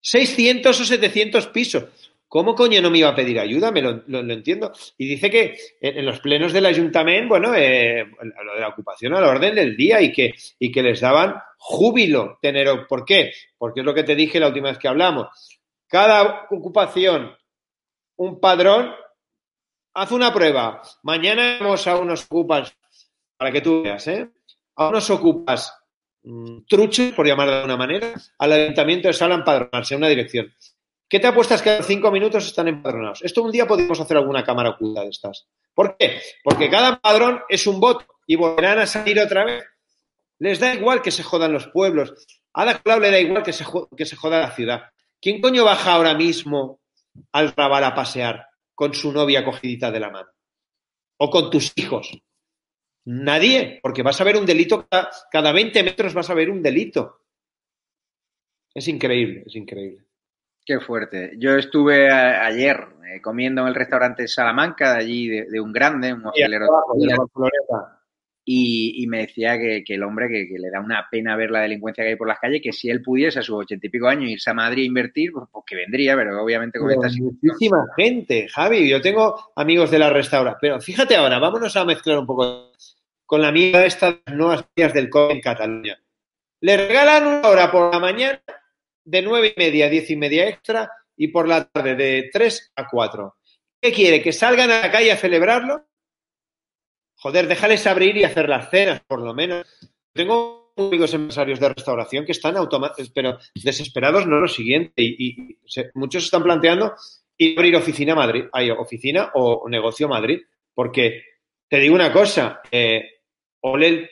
600 0.00 0.80
o 0.80 0.84
700 0.84 1.46
pisos. 1.48 1.84
¿Cómo 2.26 2.54
coño 2.54 2.80
no 2.80 2.90
me 2.90 2.98
iba 2.98 3.08
a 3.08 3.14
pedir 3.14 3.40
ayuda? 3.40 3.72
Me 3.72 3.82
lo, 3.82 4.04
entiendo. 4.06 4.72
Y 4.96 5.08
dice 5.08 5.28
que 5.28 5.56
en, 5.80 6.06
los 6.06 6.20
plenos 6.20 6.52
del 6.52 6.64
ayuntamiento, 6.64 7.28
bueno, 7.28 7.54
eh, 7.56 8.08
lo 8.44 8.54
de 8.54 8.60
la 8.60 8.68
ocupación 8.68 9.14
a 9.14 9.20
la 9.20 9.28
orden 9.28 9.54
del 9.54 9.76
día 9.76 10.00
y 10.00 10.12
que, 10.12 10.34
y 10.58 10.70
que 10.70 10.82
les 10.82 11.00
daban 11.00 11.34
júbilo 11.58 12.38
tener. 12.40 12.86
¿Por 12.86 13.04
qué? 13.04 13.32
Porque 13.58 13.80
es 13.80 13.86
lo 13.86 13.92
que 13.92 14.04
te 14.04 14.14
dije 14.14 14.38
la 14.38 14.46
última 14.46 14.68
vez 14.68 14.78
que 14.78 14.86
hablamos. 14.86 15.26
Cada 15.88 16.46
ocupación, 16.50 17.36
un 18.14 18.38
padrón, 18.38 18.94
haz 19.94 20.12
una 20.12 20.32
prueba. 20.32 20.82
Mañana 21.02 21.58
vamos 21.60 21.84
a 21.88 21.96
unos 21.96 22.26
ocupas, 22.26 22.76
para 23.36 23.50
que 23.50 23.60
tú 23.60 23.82
veas, 23.82 24.06
¿eh? 24.06 24.30
A 24.76 24.88
unos 24.88 25.10
ocupas 25.10 25.79
truchos, 26.68 27.12
por 27.12 27.26
llamarlo 27.26 27.52
de 27.52 27.58
alguna 27.58 27.76
manera, 27.76 28.14
al 28.38 28.52
ayuntamiento 28.52 29.08
de 29.08 29.14
Sala 29.14 29.36
empadronarse 29.36 29.94
a 29.94 29.96
una 29.96 30.08
dirección. 30.08 30.52
¿Qué 31.08 31.18
te 31.18 31.26
apuestas 31.26 31.60
que 31.60 31.76
en 31.76 31.82
cinco 31.82 32.10
minutos 32.12 32.46
están 32.46 32.68
empadronados? 32.68 33.22
Esto 33.22 33.42
un 33.42 33.50
día 33.50 33.66
podemos 33.66 33.98
hacer 33.98 34.16
alguna 34.16 34.44
cámara 34.44 34.70
oculta 34.70 35.02
de 35.02 35.08
estas. 35.08 35.48
¿Por 35.74 35.96
qué? 35.96 36.20
Porque 36.44 36.70
cada 36.70 37.00
padrón 37.00 37.40
es 37.48 37.66
un 37.66 37.80
voto 37.80 38.06
y 38.26 38.36
volverán 38.36 38.78
a 38.78 38.86
salir 38.86 39.18
otra 39.18 39.44
vez. 39.44 39.64
Les 40.38 40.60
da 40.60 40.72
igual 40.72 41.02
que 41.02 41.10
se 41.10 41.24
jodan 41.24 41.52
los 41.52 41.66
pueblos. 41.66 42.14
A 42.52 42.64
la 42.64 42.78
Colau 42.78 43.00
le 43.00 43.10
da 43.10 43.18
igual 43.18 43.42
que 43.42 43.52
se, 43.52 43.64
que 43.96 44.06
se 44.06 44.14
joda 44.14 44.40
la 44.40 44.52
ciudad. 44.52 44.82
¿Quién 45.20 45.40
coño 45.40 45.64
baja 45.64 45.94
ahora 45.94 46.14
mismo 46.14 46.80
al 47.32 47.52
Raval 47.56 47.84
a 47.84 47.94
pasear 47.94 48.46
con 48.74 48.94
su 48.94 49.12
novia 49.12 49.44
cogidita 49.44 49.90
de 49.90 50.00
la 50.00 50.10
mano? 50.10 50.30
¿O 51.16 51.28
con 51.28 51.50
tus 51.50 51.72
hijos? 51.74 52.10
Nadie, 53.12 53.80
porque 53.82 54.04
vas 54.04 54.20
a 54.20 54.24
ver 54.24 54.36
un 54.36 54.46
delito 54.46 54.86
cada, 54.88 55.10
cada 55.32 55.50
20 55.50 55.82
metros 55.82 56.14
vas 56.14 56.30
a 56.30 56.34
ver 56.34 56.48
un 56.48 56.62
delito. 56.62 57.22
Es 58.72 58.86
increíble, 58.86 59.42
es 59.46 59.56
increíble. 59.56 60.04
Qué 60.64 60.78
fuerte. 60.78 61.32
Yo 61.36 61.56
estuve 61.56 62.08
ayer 62.08 62.86
eh, 63.12 63.20
comiendo 63.20 63.62
en 63.62 63.68
el 63.68 63.74
restaurante 63.74 64.28
Salamanca, 64.28 64.92
de 64.92 64.98
allí, 65.00 65.28
de, 65.28 65.60
un 65.60 65.72
grande, 65.72 66.12
un 66.12 66.24
hotelero. 66.24 66.68
Y, 68.44 69.02
y, 69.02 69.06
me 69.08 69.22
decía 69.22 69.58
que, 69.58 69.82
el 69.88 70.02
hombre 70.04 70.28
que, 70.28 70.58
le 70.58 70.70
da 70.70 70.80
una 70.80 71.06
pena 71.10 71.36
ver 71.36 71.50
la 71.50 71.62
delincuencia 71.62 72.04
que 72.04 72.10
hay 72.10 72.16
por 72.16 72.28
las 72.28 72.38
calles, 72.38 72.62
que 72.62 72.72
si 72.72 72.90
él 72.90 73.02
pudiese 73.02 73.40
a 73.40 73.42
sus 73.42 73.56
ochenta 73.56 73.88
y 73.88 73.90
pico 73.90 74.06
años 74.06 74.30
irse 74.30 74.50
a 74.50 74.54
Madrid 74.54 74.84
a 74.84 74.86
invertir, 74.86 75.32
pues, 75.32 75.48
pues 75.50 75.64
que 75.66 75.76
vendría, 75.76 76.14
pero 76.14 76.40
obviamente 76.42 76.78
con 76.78 76.90
esta 76.90 77.08
Muchísima 77.18 77.86
gente, 77.96 78.48
Javi. 78.48 78.88
Yo 78.88 79.00
tengo 79.00 79.52
amigos 79.56 79.90
de 79.90 79.98
la 79.98 80.10
restauración. 80.10 80.58
Pero 80.60 80.80
fíjate 80.80 81.16
ahora, 81.16 81.40
vámonos 81.40 81.76
a 81.76 81.84
mezclar 81.84 82.18
un 82.18 82.26
poco 82.26 82.70
con 83.30 83.42
la 83.42 83.52
mierda 83.52 83.82
de 83.82 83.86
estas 83.86 84.16
nuevas 84.26 84.64
vías 84.74 84.92
del 84.92 85.08
COVID 85.08 85.36
en 85.36 85.40
Cataluña. 85.40 86.02
Le 86.62 86.76
regalan 86.76 87.28
una 87.28 87.48
hora 87.48 87.70
por 87.70 87.94
la 87.94 88.00
mañana 88.00 88.42
de 89.04 89.22
nueve 89.22 89.54
y 89.56 89.60
media 89.60 89.86
a 89.86 89.88
diez 89.88 90.10
y 90.10 90.16
media 90.16 90.48
extra 90.48 90.90
y 91.16 91.28
por 91.28 91.46
la 91.46 91.64
tarde 91.64 91.94
de 91.94 92.28
tres 92.32 92.72
a 92.74 92.88
cuatro. 92.88 93.36
¿Qué 93.80 93.92
quiere? 93.92 94.20
¿Que 94.20 94.32
salgan 94.32 94.72
a 94.72 94.80
la 94.80 94.90
calle 94.90 95.12
a 95.12 95.16
celebrarlo? 95.16 95.86
Joder, 97.18 97.46
déjales 97.46 97.86
abrir 97.86 98.16
y 98.16 98.24
hacer 98.24 98.48
las 98.48 98.68
cenas, 98.68 99.00
por 99.06 99.20
lo 99.20 99.32
menos. 99.32 99.64
Tengo 100.12 100.72
amigos 100.76 101.14
empresarios 101.14 101.60
de 101.60 101.68
restauración 101.68 102.26
que 102.26 102.32
están 102.32 102.56
pero 103.14 103.38
desesperados, 103.54 104.26
no 104.26 104.40
lo 104.40 104.48
siguiente. 104.48 105.04
Y, 105.04 105.56
muchos 105.94 106.24
están 106.24 106.42
planteando 106.42 106.96
ir 107.38 107.56
a 107.56 107.60
abrir 107.60 107.76
oficina 107.76 108.16
Madrid, 108.16 108.46
hay 108.52 108.70
oficina 108.70 109.30
o 109.34 109.68
negocio 109.68 110.08
Madrid, 110.08 110.40
porque 110.74 111.22
te 111.68 111.78
digo 111.78 111.94
una 111.94 112.12
cosa, 112.12 112.60
eh, 112.72 113.19
ole 113.60 113.88
el 113.88 114.10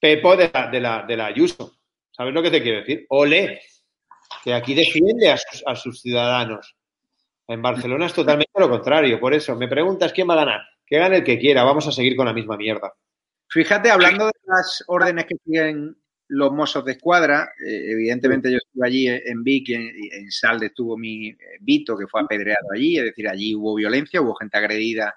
pepo 0.00 0.36
de 0.36 0.50
la, 0.52 0.70
de, 0.70 0.80
la, 0.80 1.04
de 1.06 1.16
la 1.16 1.26
Ayuso. 1.26 1.78
¿Sabes 2.10 2.34
lo 2.34 2.42
que 2.42 2.50
te 2.50 2.62
quiero 2.62 2.78
decir? 2.80 3.06
Ole, 3.10 3.60
que 4.42 4.52
aquí 4.52 4.74
defiende 4.74 5.30
a 5.30 5.76
sus, 5.76 6.00
ciudadanos. 6.00 6.76
En 7.46 7.62
Barcelona 7.62 8.06
es 8.06 8.12
totalmente 8.12 8.52
lo 8.58 8.68
contrario. 8.68 9.20
Por 9.20 9.34
eso, 9.34 9.56
me 9.56 9.68
preguntas 9.68 10.12
quién 10.12 10.28
va 10.28 10.34
a 10.34 10.44
ganar. 10.44 10.60
Que 10.84 10.98
gane 10.98 11.18
el 11.18 11.24
que 11.24 11.38
quiera. 11.38 11.64
Vamos 11.64 11.86
a 11.86 11.92
seguir 11.92 12.16
con 12.16 12.26
la 12.26 12.32
misma 12.32 12.56
mierda. 12.56 12.92
Fíjate, 13.48 13.90
hablando 13.90 14.26
de 14.26 14.32
las 14.46 14.84
órdenes 14.88 15.26
que 15.26 15.36
siguen 15.44 15.96
los 16.28 16.52
mozos 16.52 16.84
de 16.84 16.92
escuadra, 16.92 17.52
eh, 17.64 17.92
evidentemente 17.92 18.50
yo 18.50 18.58
estuve 18.58 18.86
allí 18.86 19.06
en 19.06 19.42
Vic 19.42 19.70
y 19.70 19.74
en, 19.74 20.30
Salde 20.30 20.66
estuvo 20.66 20.98
mi 20.98 21.28
eh, 21.28 21.36
Vito, 21.60 21.96
que 21.96 22.06
fue 22.06 22.20
apedreado 22.20 22.66
allí, 22.74 22.98
es 22.98 23.04
decir, 23.04 23.26
allí 23.26 23.54
hubo 23.54 23.74
violencia, 23.76 24.20
hubo 24.20 24.34
gente 24.34 24.58
agredida 24.58 25.14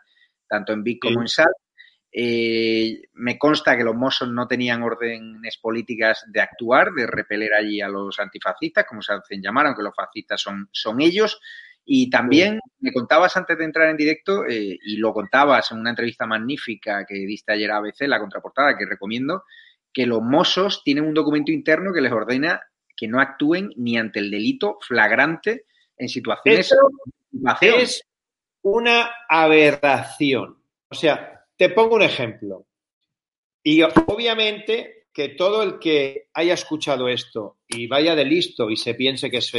tanto 0.47 0.71
en 0.71 0.83
Vic 0.83 1.01
como 1.01 1.21
en 1.21 1.27
Salde. 1.27 1.51
Eh, 2.13 3.03
me 3.13 3.37
consta 3.37 3.77
que 3.77 3.83
los 3.83 3.95
Mossos 3.95 4.29
no 4.29 4.47
tenían 4.47 4.83
órdenes 4.83 5.57
políticas 5.57 6.25
de 6.27 6.41
actuar, 6.41 6.91
de 6.91 7.07
repeler 7.07 7.53
allí 7.53 7.81
a 7.81 7.87
los 7.87 8.19
antifascistas, 8.19 8.85
como 8.85 9.01
se 9.01 9.13
hacen 9.13 9.41
llamar, 9.41 9.67
aunque 9.67 9.83
los 9.83 9.95
fascistas 9.95 10.41
son, 10.41 10.67
son 10.71 11.01
ellos. 11.01 11.39
Y 11.85 12.09
también 12.09 12.59
me 12.79 12.91
contabas 12.91 13.35
antes 13.37 13.57
de 13.57 13.65
entrar 13.65 13.89
en 13.89 13.97
directo, 13.97 14.45
eh, 14.45 14.77
y 14.81 14.97
lo 14.97 15.13
contabas 15.13 15.71
en 15.71 15.79
una 15.79 15.89
entrevista 15.91 16.25
magnífica 16.25 17.05
que 17.05 17.15
diste 17.15 17.53
ayer 17.53 17.71
a 17.71 17.77
ABC, 17.77 18.01
la 18.01 18.19
contraportada, 18.19 18.77
que 18.77 18.85
recomiendo, 18.85 19.45
que 19.93 20.05
los 20.05 20.21
Mossos 20.21 20.83
tienen 20.83 21.05
un 21.05 21.13
documento 21.13 21.51
interno 21.51 21.93
que 21.93 22.01
les 22.01 22.11
ordena 22.11 22.61
que 22.95 23.07
no 23.07 23.19
actúen 23.19 23.71
ni 23.77 23.97
ante 23.97 24.19
el 24.19 24.29
delito 24.29 24.77
flagrante 24.79 25.65
en 25.97 26.07
situaciones 26.07 26.69
de 27.31 27.81
Es 27.81 28.03
una 28.61 29.09
aberración. 29.27 30.61
O 30.87 30.93
sea, 30.93 31.40
te 31.61 31.69
pongo 31.69 31.93
un 31.93 32.01
ejemplo. 32.01 32.65
Y 33.61 33.83
obviamente 33.83 35.09
que 35.13 35.29
todo 35.29 35.61
el 35.61 35.77
que 35.77 36.29
haya 36.33 36.55
escuchado 36.55 37.07
esto 37.07 37.59
y 37.67 37.85
vaya 37.85 38.15
de 38.15 38.25
listo 38.25 38.67
y 38.71 38.75
se 38.75 38.95
piense 38.95 39.29
que 39.29 39.37
es 39.37 39.53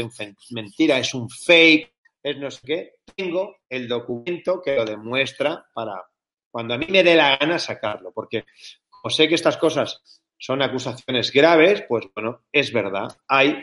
mentira, 0.51 0.99
es 0.99 1.15
un 1.15 1.31
fake, 1.31 1.95
es 2.21 2.39
no 2.39 2.51
sé 2.51 2.61
qué, 2.67 2.95
tengo 3.15 3.59
el 3.69 3.87
documento 3.87 4.61
que 4.61 4.75
lo 4.75 4.85
demuestra 4.85 5.65
para 5.73 6.05
cuando 6.51 6.75
a 6.75 6.79
mí 6.79 6.87
me 6.89 7.05
dé 7.05 7.15
la 7.15 7.37
gana 7.37 7.61
sacarlo, 7.61 8.11
porque 8.13 8.47
como 8.91 9.09
sé 9.09 9.29
que 9.29 9.37
estas 9.37 9.57
cosas 9.57 10.03
son 10.37 10.61
acusaciones 10.61 11.31
graves, 11.33 11.85
pues 11.89 12.07
bueno, 12.17 12.47
es 12.51 12.73
verdad, 12.73 13.17
hay 13.29 13.63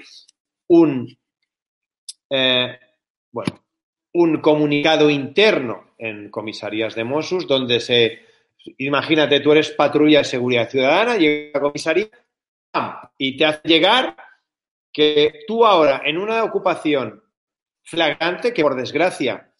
un, 0.68 1.14
eh, 2.30 2.80
bueno, 3.34 3.66
un 4.14 4.40
comunicado 4.40 5.10
interno 5.10 5.90
en 5.98 6.30
comisarías 6.30 6.96
de 6.96 7.04
Mossos 7.04 7.46
donde 7.46 7.82
se 7.82 8.29
Imagínate, 8.78 9.40
tú 9.40 9.52
eres 9.52 9.72
patrulla 9.72 10.20
de 10.20 10.26
seguridad 10.26 10.70
ciudadana, 10.70 11.16
llega 11.16 11.52
a 11.52 11.58
la 11.58 11.62
comisaría 11.62 12.10
y 13.18 13.38
te 13.38 13.46
hace 13.46 13.68
llegar 13.68 14.16
que 14.92 15.42
tú 15.48 15.66
ahora 15.66 16.02
en 16.06 16.18
una 16.18 16.44
ocupación 16.44 17.24
flagrante, 17.84 18.54
que 18.54 18.62
por 18.62 18.76
desgracia 18.76 19.52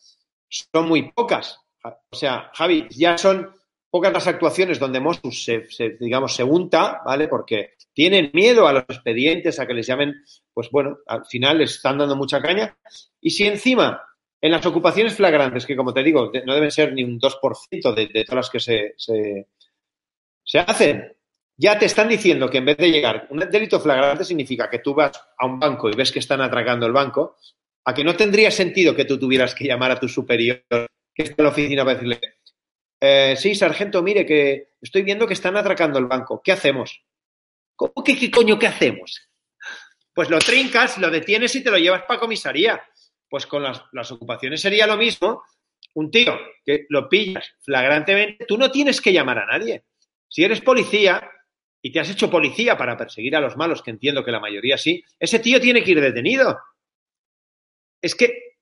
son 0.48 0.88
muy 0.88 1.12
pocas, 1.12 1.60
o 1.84 2.16
sea, 2.16 2.52
Javi, 2.54 2.88
ya 2.92 3.18
son 3.18 3.56
pocas 3.90 4.14
las 4.14 4.28
actuaciones 4.28 4.80
donde 4.80 5.00
Mossus 5.00 5.44
se, 5.44 5.98
digamos, 6.00 6.36
se 6.36 6.44
unta, 6.44 7.02
¿vale? 7.06 7.28
Porque 7.28 7.74
tienen 7.94 8.32
miedo 8.34 8.68
a 8.68 8.74
los 8.74 8.84
expedientes, 8.84 9.60
a 9.60 9.66
que 9.66 9.74
les 9.74 9.88
llamen, 9.88 10.24
pues 10.54 10.70
bueno, 10.70 10.98
al 11.08 11.26
final 11.26 11.58
les 11.60 11.76
están 11.76 11.98
dando 11.98 12.16
mucha 12.16 12.42
caña. 12.42 12.78
Y 13.20 13.32
si 13.32 13.48
encima 13.48 14.04
en 14.42 14.52
las 14.52 14.66
ocupaciones 14.66 15.16
flagrantes, 15.16 15.66
que 15.66 15.76
como 15.76 15.94
te 15.94 16.04
digo, 16.04 16.32
no 16.46 16.54
deben 16.54 16.72
ser 16.72 16.94
ni 16.94 17.04
un 17.04 17.20
2% 17.20 17.94
de, 17.94 18.08
de, 18.08 18.24
todas 18.24 18.36
las 18.36 18.50
que 18.50 18.60
se, 18.60 18.96
se, 18.96 20.60
hacen, 20.60 21.14
ya 21.58 21.78
te 21.78 21.86
están 21.86 22.08
diciendo 22.08 22.50
que 22.50 22.60
en 22.60 22.66
vez 22.66 22.78
de 22.78 22.92
llegar, 22.92 23.28
un 23.32 23.40
delito 23.40 23.80
flagrante 23.80 24.24
significa 24.24 24.70
que 24.70 24.80
tú 24.80 24.94
vas 24.94 25.12
a 25.38 25.46
un 25.46 25.60
banco 25.60 25.90
y 25.90 25.96
ves 25.96 26.12
que 26.12 26.20
están 26.20 26.42
atracando 26.42 26.86
el 26.86 26.94
banco, 26.94 27.38
a 27.84 27.94
que 27.94 28.04
no 28.04 28.16
tendría 28.16 28.50
sentido 28.52 28.96
que 28.96 29.06
tú 29.06 29.20
tuvieras 29.20 29.54
que 29.54 29.66
llamar 29.66 29.92
a 29.92 30.00
tu 30.00 30.08
superior 30.08 30.64
que 31.14 31.24
está 31.24 31.36
en 31.38 31.44
la 31.44 31.52
oficina 31.52 31.84
para 31.84 31.96
decirle, 31.96 32.20
eh, 33.02 33.36
sí, 33.38 33.56
sargento, 33.56 34.02
mire 34.02 34.26
que 34.26 34.74
estoy 34.82 35.02
viendo 35.02 35.28
que 35.28 35.34
están 35.34 35.58
atracando 35.58 36.00
el 36.00 36.06
banco, 36.06 36.42
¿qué 36.42 36.54
hacemos? 36.54 37.04
¿Cómo 37.76 38.04
que 38.04 38.18
qué 38.18 38.32
coño 38.32 38.58
qué 38.58 38.68
hacemos? 38.68 39.30
Pues 40.14 40.30
lo 40.30 40.40
trincas, 40.40 40.98
lo 40.98 41.10
detienes 41.10 41.56
y 41.56 41.64
te 41.64 41.72
lo 41.72 41.78
llevas 41.78 42.04
para 42.04 42.20
comisaría. 42.20 42.82
Pues 43.30 43.46
con 43.46 43.64
las, 43.64 44.12
ocupaciones 44.12 44.62
sería 44.62 44.88
lo 44.88 44.98
mismo. 44.98 45.44
Un 45.94 46.12
tío 46.12 46.38
que 46.64 46.86
lo 46.90 47.10
pillas 47.10 47.54
flagrantemente, 47.62 48.46
tú 48.46 48.58
no 48.58 48.70
tienes 48.72 49.02
que 49.02 49.14
llamar 49.14 49.40
a 49.40 49.46
nadie. 49.46 49.84
Si 50.28 50.44
eres 50.44 50.62
policía 50.62 51.30
y 51.82 51.92
te 51.92 52.00
has 52.00 52.10
hecho 52.10 52.30
policía 52.30 52.78
para 52.78 52.98
perseguir 52.98 53.36
a 53.36 53.40
los 53.40 53.58
malos, 53.58 53.82
que 53.82 53.92
entiendo 53.92 54.24
que 54.24 54.32
la 54.32 54.40
mayoría 54.40 54.78
sí, 54.78 55.04
ese 55.18 55.40
tío 55.40 55.60
tiene 55.60 55.84
que 55.84 55.92
ir 55.92 56.02
detenido. 56.02 56.60
Es 58.02 58.16
que 58.16 58.58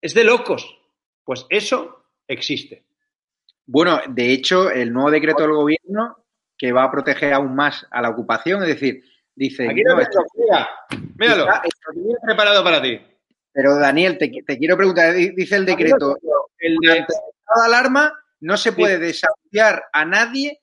es 0.00 0.14
de 0.14 0.24
locos. 0.24 0.76
Pues 1.24 1.46
eso 1.48 2.06
existe. 2.26 2.84
Bueno, 3.66 4.00
de 4.08 4.32
hecho, 4.32 4.70
el 4.70 4.92
nuevo 4.92 5.10
decreto 5.10 5.42
del 5.42 5.52
gobierno 5.52 6.24
que 6.56 6.72
va 6.72 6.84
a 6.84 6.90
proteger 6.90 7.32
aún 7.32 7.54
más 7.54 7.86
a 7.90 8.02
la 8.02 8.10
ocupación, 8.10 8.62
es 8.62 8.68
decir, 8.68 9.02
dice... 9.34 9.68
Aquí 9.68 9.82
no, 9.82 9.96
Míralo, 11.16 11.46
preparado 12.22 12.64
para 12.64 12.82
ti. 12.82 13.00
Pero 13.52 13.76
Daniel, 13.76 14.16
te, 14.18 14.30
quiero 14.30 14.76
preguntar, 14.76 15.14
dice 15.14 15.56
el 15.56 15.66
decreto, 15.66 16.16
el 16.58 16.76
de 16.76 17.04
alarma 17.64 18.12
no 18.40 18.56
se 18.56 18.72
puede 18.72 18.98
desafiar 18.98 19.84
a 19.92 20.04
nadie 20.04 20.60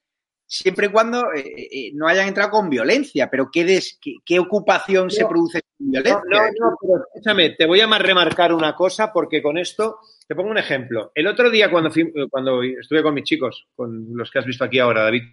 siempre 0.47 0.87
y 0.87 0.89
cuando 0.89 1.33
eh, 1.33 1.43
eh, 1.45 1.91
no 1.93 2.07
hayan 2.07 2.27
entrado 2.27 2.51
con 2.51 2.69
violencia. 2.69 3.29
Pero 3.29 3.49
¿qué, 3.51 3.79
qué, 4.25 4.39
ocupación 4.39 5.11
se 5.11 5.25
produce 5.25 5.61
con 5.77 5.91
violencia? 5.91 6.21
No, 6.25 6.39
no, 6.39 6.77
pero 6.81 7.03
escúchame, 7.13 7.51
te 7.51 7.65
voy 7.65 7.81
a 7.81 7.97
remarcar 7.97 8.53
una 8.53 8.73
cosa 8.73 9.11
porque 9.11 9.41
con 9.41 9.57
esto 9.57 9.99
te 10.27 10.35
pongo 10.35 10.49
un 10.49 10.57
ejemplo. 10.57 11.11
El 11.13 11.27
otro 11.27 11.49
día 11.49 11.69
cuando, 11.69 11.91
cuando 12.29 12.63
estuve 12.63 13.03
con 13.03 13.13
mis 13.13 13.25
chicos, 13.25 13.67
con 13.75 14.07
los 14.15 14.31
que 14.31 14.39
has 14.39 14.45
visto 14.45 14.63
aquí 14.63 14.79
ahora, 14.79 15.03
David, 15.03 15.23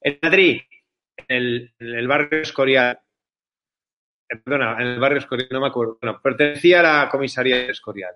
en 0.00 0.18
Madrid, 0.22 0.60
en 1.26 1.70
el 1.80 2.06
barrio 2.06 2.42
Escorial, 2.42 3.00
perdona, 4.36 4.76
en 4.80 4.86
el 4.88 5.00
barrio 5.00 5.18
Escorial, 5.18 5.48
no 5.50 5.60
me 5.60 5.68
acuerdo, 5.68 5.98
bueno, 6.00 6.20
pertenecía 6.22 6.80
a 6.80 6.82
la 6.82 7.08
comisaría 7.08 7.56
de 7.56 7.70
Escorial. 7.70 8.14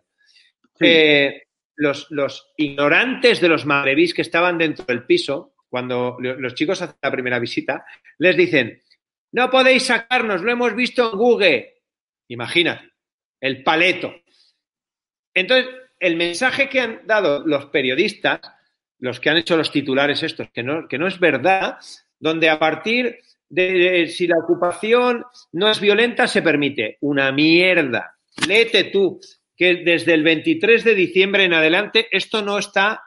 Eh, 0.81 1.42
los, 1.76 2.52
ignorantes 2.57 3.40
de 3.40 3.49
los 3.49 3.66
magrevís 3.66 4.14
que 4.14 4.23
estaban 4.23 4.59
dentro 4.59 4.85
del 4.85 5.04
piso, 5.04 5.54
cuando 5.69 6.19
los 6.21 6.54
chicos 6.54 6.83
hacen 6.83 6.97
la 7.00 7.11
primera 7.11 7.38
visita, 7.38 7.85
les 8.19 8.37
dicen, 8.37 8.83
no 9.33 9.50
podéis 9.50 9.85
sacarnos, 9.85 10.42
lo 10.42 10.52
hemos 10.52 10.75
visto 10.75 11.11
en 11.11 11.19
Google. 11.19 11.75
Imagínate, 12.28 12.90
el 13.40 13.62
paleto. 13.62 14.14
Entonces, 15.35 15.66
el 15.99 16.16
mensaje 16.16 16.69
que 16.69 16.81
han 16.81 17.07
dado 17.07 17.47
los 17.47 17.66
periodistas, 17.66 18.40
los 18.99 19.19
que 19.19 19.31
han 19.31 19.38
hecho 19.38 19.57
los 19.57 19.73
titulares 19.73 20.23
estos, 20.23 20.50
que 20.50 20.62
no, 20.62 20.87
que 20.87 20.99
no 20.99 21.07
es 21.07 21.19
verdad, 21.19 21.78
donde 22.19 22.50
a 22.50 22.59
partir 22.59 23.19
de 23.53 24.07
si 24.09 24.27
la 24.27 24.39
ocupación 24.39 25.25
no 25.53 25.71
es 25.71 25.79
violenta, 25.79 26.27
se 26.27 26.41
permite. 26.41 26.97
Una 27.03 27.33
mierda. 27.33 28.17
Léete 28.49 28.85
tú 28.85 29.21
que 29.55 29.83
desde 29.85 30.15
el 30.15 30.23
23 30.23 30.83
de 30.83 30.95
diciembre 30.95 31.45
en 31.45 31.53
adelante 31.53 32.09
esto 32.11 32.41
no 32.41 32.57
está 32.57 33.03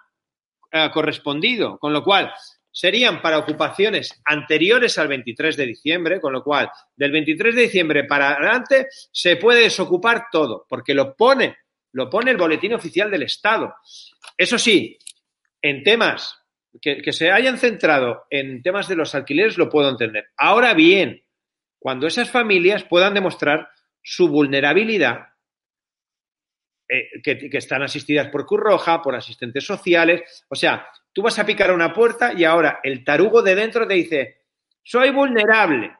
eh, 0.71 0.89
correspondido, 0.93 1.79
con 1.79 1.93
lo 1.93 2.03
cual 2.03 2.31
serían 2.71 3.23
para 3.23 3.39
ocupaciones 3.39 4.21
anteriores 4.23 4.99
al 4.99 5.07
23 5.07 5.57
de 5.57 5.65
diciembre, 5.65 6.21
con 6.21 6.31
lo 6.31 6.43
cual 6.43 6.69
del 6.95 7.11
23 7.11 7.55
de 7.55 7.61
diciembre 7.63 8.03
para 8.03 8.35
adelante 8.35 8.87
se 9.11 9.37
puede 9.37 9.61
desocupar 9.61 10.25
todo, 10.31 10.67
porque 10.69 10.93
lo 10.93 11.15
pone, 11.15 11.57
lo 11.93 12.07
pone 12.07 12.29
el 12.29 12.37
boletín 12.37 12.73
oficial 12.73 13.09
del 13.09 13.23
Estado. 13.23 13.73
Eso 14.37 14.59
sí, 14.59 14.99
en 15.59 15.81
temas 15.81 16.44
que, 16.81 17.11
se 17.11 17.31
hayan 17.31 17.57
centrado 17.57 18.25
en 18.29 18.61
temas 18.61 18.87
de 18.87 18.95
los 18.95 19.15
alquileres 19.15 19.57
lo 19.57 19.69
puedo 19.69 19.89
entender. 19.89 20.29
Ahora 20.37 20.73
bien, 20.73 21.23
cuando 21.79 22.07
esas 22.07 22.29
familias 22.29 22.83
puedan 22.83 23.13
demostrar 23.13 23.69
su 24.01 24.27
vulnerabilidad, 24.27 25.29
eh, 26.87 27.21
que, 27.23 27.49
que, 27.49 27.57
están 27.57 27.81
asistidas 27.81 28.27
por 28.27 28.45
Cruz 28.45 28.61
Roja, 28.61 29.01
por 29.01 29.15
asistentes 29.15 29.65
sociales, 29.65 30.45
o 30.49 30.55
sea, 30.55 30.87
tú 31.13 31.21
vas 31.21 31.39
a 31.39 31.45
picar 31.45 31.71
una 31.71 31.93
puerta 31.93 32.33
y 32.33 32.43
ahora 32.43 32.79
el 32.83 33.03
tarugo 33.03 33.41
de 33.41 33.55
dentro 33.55 33.87
te 33.87 33.95
dice, 33.95 34.41
soy 34.83 35.09
vulnerable. 35.09 35.95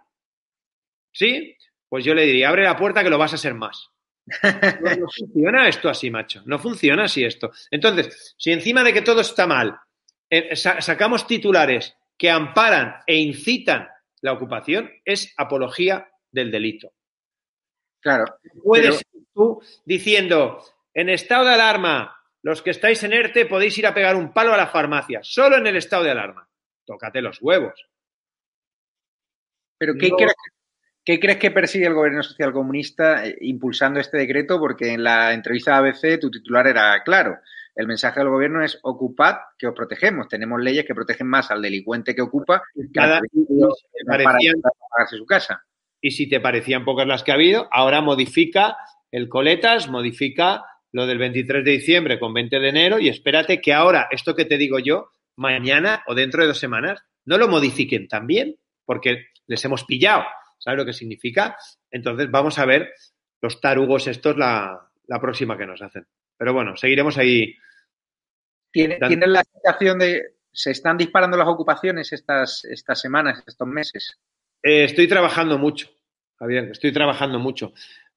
¿Sí? 1.12 1.56
Pues 1.88 2.04
yo 2.04 2.14
le 2.14 2.26
diría, 2.26 2.50
abre 2.50 2.64
la 2.64 2.76
puerta 2.76 3.04
que 3.04 3.10
lo 3.10 3.18
vas 3.18 3.34
a 3.34 3.38
ser 3.38 3.54
más. 3.54 3.90
No, 4.82 5.08
funciona 5.18 5.68
esto 5.68 5.90
así, 5.90 6.10
macho. 6.10 6.42
No 6.46 6.60
funciona 6.60 7.06
así 7.06 7.24
esto. 7.24 7.52
Entonces, 7.72 8.36
si 8.38 8.52
encima 8.52 8.84
de 8.84 8.94
que 8.94 9.02
todo 9.02 9.22
está 9.22 9.48
mal, 9.48 9.78
sacamos 10.54 11.28
titulares 11.28 11.96
que 12.18 12.30
amparan 12.30 12.98
e 13.08 13.18
incitan 13.18 13.88
la 14.22 14.34
ocupación, 14.34 14.92
es 15.04 15.34
apología 15.38 16.10
del 16.32 16.52
delito. 16.52 16.94
Claro. 18.02 18.26
Puedes 18.64 19.04
tú 19.34 19.62
diciendo, 19.86 20.64
en 20.94 21.10
estado 21.10 21.46
de 21.46 21.54
alarma, 21.54 22.16
los 22.42 22.62
que 22.62 22.70
estáis 22.70 23.04
en 23.04 23.14
ERTE 23.14 23.46
podéis 23.48 23.78
ir 23.78 23.88
a 23.88 23.94
pegar 23.94 24.16
un 24.16 24.32
palo 24.32 24.54
a 24.54 24.58
la 24.58 24.68
farmacia, 24.68 25.20
solo 25.24 25.58
en 25.58 25.68
el 25.68 25.78
estado 25.78 26.04
de 26.04 26.12
alarma. 26.12 26.48
Tócate 26.86 27.22
los 27.22 27.42
huevos. 27.42 27.88
Pero 29.78 29.96
¿qué, 29.96 30.10
crees, 31.20 31.38
que 31.38 31.52
persigue 31.52 31.88
el 31.88 31.94
gobierno 31.94 32.24
social 32.24 32.54
comunista 32.54 33.26
eh, 33.26 33.36
impulsando 33.42 34.00
este 34.00 34.18
decreto? 34.18 34.60
Porque 34.60 34.94
en 34.94 35.04
la 35.04 35.34
entrevista 35.34 35.72
de 35.82 35.90
ABC 35.90 36.20
tu 36.20 36.32
titular 36.32 36.68
era 36.68 37.04
claro. 37.04 37.40
El 37.76 37.88
mensaje 37.88 38.22
del 38.22 38.30
gobierno 38.30 38.64
es 38.64 38.80
ocupad 38.84 39.36
que 39.58 39.68
os 39.68 39.76
protegemos. 39.76 40.28
Tenemos 40.28 40.62
leyes 40.62 40.86
que 40.86 40.96
protegen 40.96 41.28
más 41.28 41.52
al 41.52 41.62
delincuente 41.62 42.16
que 42.16 42.22
ocupa 42.22 42.64
que 42.94 43.00
al 43.00 43.22
para 44.08 44.24
pagarse 44.24 45.18
su 45.18 45.26
casa. 45.26 45.64
Y 46.02 46.12
si 46.12 46.30
te 46.30 46.40
parecían 46.40 46.86
pocas 46.86 47.08
las 47.08 47.24
que 47.24 47.32
ha 47.32 47.36
habido, 47.36 47.68
ahora 47.72 48.02
modifica 48.02 48.78
el 49.12 49.28
coletas, 49.28 49.90
modifica 49.90 50.64
lo 50.92 51.08
del 51.08 51.18
23 51.18 51.66
de 51.66 51.72
diciembre 51.72 52.20
con 52.20 52.34
20 52.34 52.60
de 52.60 52.70
enero 52.70 53.00
y 53.00 53.10
espérate 53.10 53.60
que 53.60 53.74
ahora, 53.74 54.08
esto 54.12 54.36
que 54.36 54.46
te 54.46 54.58
digo 54.58 54.80
yo, 54.80 55.10
mañana 55.36 56.04
o 56.08 56.16
dentro 56.16 56.42
de 56.42 56.48
dos 56.48 56.60
semanas, 56.60 57.04
no 57.26 57.38
lo 57.38 57.48
modifiquen 57.48 58.08
también, 58.08 58.56
porque 58.86 59.26
les 59.48 59.66
hemos 59.66 59.84
pillado. 59.84 60.24
¿Sabes 60.60 60.78
lo 60.78 60.86
que 60.86 60.94
significa? 60.94 61.58
Entonces 61.92 62.30
vamos 62.32 62.58
a 62.60 62.66
ver 62.66 62.94
los 63.42 63.60
tarugos 63.60 64.08
estos 64.08 64.38
la, 64.38 64.90
próxima 65.20 65.58
que 65.58 65.66
nos 65.66 65.82
hacen. 65.82 66.08
Pero 66.38 66.54
bueno, 66.54 66.76
seguiremos 66.76 67.18
ahí. 67.18 67.56
¿Tienes 68.84 69.30
la 69.30 69.44
sensación 69.44 70.00
de 70.00 70.22
se 70.52 70.72
están 70.72 70.98
disparando 70.98 71.38
las 71.38 71.48
ocupaciones 71.48 72.14
estas, 72.14 72.64
estas 72.66 73.00
semanas, 73.00 73.44
estos 73.46 73.68
meses? 73.68 74.20
Eh, 74.64 74.86
estoy 74.86 75.08
trabajando 75.08 75.58
mucho, 75.58 75.90
Javier, 76.38 76.70
estoy 76.72 76.92
trabajando 76.92 77.40
mucho. 77.40 77.74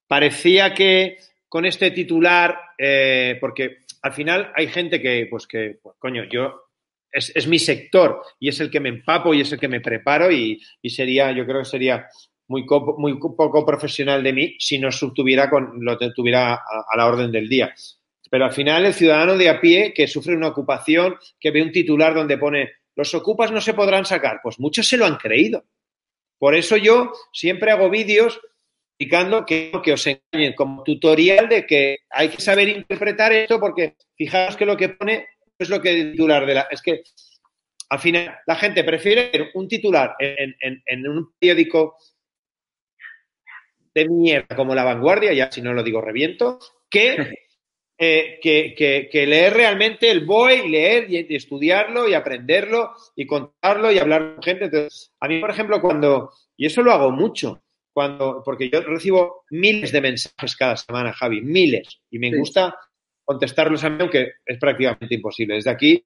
Parecía 0.07 0.75
que 0.75 1.19
con 1.49 1.65
este 1.65 1.91
titular, 1.91 2.59
eh, 2.77 3.37
porque 3.41 3.79
al 4.03 4.13
final 4.13 4.53
hay 4.55 4.69
gente 4.69 5.01
que, 5.01 5.27
pues 5.31 5.47
que, 5.47 5.79
pues, 5.83 5.97
coño, 5.99 6.25
yo 6.25 6.69
es, 7.11 7.47
mi 7.47 7.59
sector 7.59 8.23
y 8.39 8.49
es 8.49 8.61
el 8.61 8.71
que 8.71 8.81
me 8.81 8.91
empapo 8.91 9.33
y 9.33 9.41
es 9.41 9.53
el 9.53 9.59
que 9.59 9.69
me 9.69 9.81
preparo 9.81 10.31
y, 10.31 10.61
sería, 10.85 11.33
yo 11.33 11.47
creo 11.47 11.61
que 11.61 11.69
sería 11.69 12.07
muy, 12.49 12.65
muy 12.97 13.19
poco 13.19 13.65
profesional 13.65 14.23
de 14.23 14.33
mí 14.33 14.57
si 14.59 14.79
no 14.79 14.91
subtuviera 14.91 15.51
con 15.51 15.85
lo 15.85 15.99
que 15.99 16.11
tuviera 16.11 16.55
a, 16.55 16.97
la 16.97 17.07
orden 17.07 17.33
del 17.33 17.49
día. 17.49 17.75
Pero 18.31 18.45
al 18.45 18.53
final 18.53 18.85
el 18.85 18.95
ciudadano 18.95 19.37
de 19.37 19.49
a 19.49 19.61
pie 19.61 19.93
que 19.95 20.07
sufre 20.07 20.37
una 20.37 20.49
ocupación, 20.49 21.17
que 21.41 21.51
ve 21.51 21.63
un 21.63 21.73
titular 21.73 22.15
donde 22.15 22.39
pone 22.39 22.73
los 22.95 23.15
ocupas 23.15 23.53
no 23.53 23.61
se 23.61 23.75
podrán 23.75 24.05
sacar, 24.05 24.41
pues 24.43 24.59
muchos 24.59 24.89
se 24.89 24.97
lo 24.97 25.07
han 25.07 25.17
creído. 25.17 25.65
Por 26.37 26.57
eso 26.57 26.77
yo 26.77 27.13
siempre 27.33 27.71
hago 27.71 27.89
vídeos 27.91 28.41
explicando 28.99 29.47
que, 29.47 29.71
que 29.85 29.93
os 29.93 30.05
engañen 30.05 30.55
como 30.55 30.83
tutorial 30.83 31.49
de 31.49 31.65
que 31.65 31.99
hay 32.11 32.29
que 32.29 32.41
saber 32.41 32.69
interpretar 32.69 33.33
esto 33.33 33.61
porque 33.61 33.95
fijaos 34.17 34.57
que 34.57 34.67
lo 34.67 34.77
que 34.77 34.89
pone 34.89 35.29
es 35.57 35.69
lo 35.69 35.81
que 35.81 35.91
el 35.91 36.11
titular 36.13 36.45
de 36.45 36.55
la... 36.55 36.63
Es 36.71 36.83
que 36.83 37.03
al 37.91 37.99
final 38.01 38.37
la 38.47 38.57
gente 38.57 38.83
prefiere 38.83 39.51
un 39.55 39.69
titular 39.69 40.17
en, 40.19 41.09
un 41.09 41.33
periódico 41.39 41.97
de 43.95 44.09
mierda 44.09 44.57
como 44.57 44.75
La 44.75 44.85
Vanguardia, 44.85 45.33
ya 45.33 45.51
si 45.51 45.63
no 45.63 45.73
lo 45.73 45.83
digo 45.83 46.01
reviento, 46.01 46.59
que, 46.91 47.48
eh, 48.01 48.39
que, 48.41 49.27
leer 49.27 49.55
realmente 49.55 50.09
el 50.09 50.25
BOE 50.25 50.69
leer 50.69 51.11
y, 51.11 51.35
estudiarlo 51.35 52.09
y 52.09 52.15
aprenderlo 52.15 52.93
y 53.17 53.27
contarlo 53.27 53.91
y 53.91 53.99
hablar 53.99 54.35
con 54.35 54.43
gente. 54.45 54.65
Entonces, 54.67 55.13
a 55.19 55.27
mí, 55.27 55.41
por 55.41 55.51
ejemplo, 55.51 55.81
cuando, 55.81 56.31
y 56.57 56.67
eso 56.67 56.83
lo 56.83 56.93
hago 56.93 57.11
mucho, 57.11 57.61
cuando, 57.93 58.41
porque 58.45 58.71
yo 58.71 58.83
recibo 58.83 59.43
miles 59.51 59.91
de 59.91 60.01
mensajes 60.01 60.55
cada 60.55 60.77
semana, 60.77 61.13
Javi, 61.13 61.41
miles, 61.41 62.01
y 62.09 62.21
me 62.21 62.37
gusta 62.37 62.77
contestarlos 63.25 63.83
a 63.83 63.91
mí, 63.91 63.97
aunque 63.99 64.35
es 64.47 64.59
prácticamente 64.59 65.17
imposible. 65.17 65.57
Desde 65.57 65.71
aquí, 65.71 66.01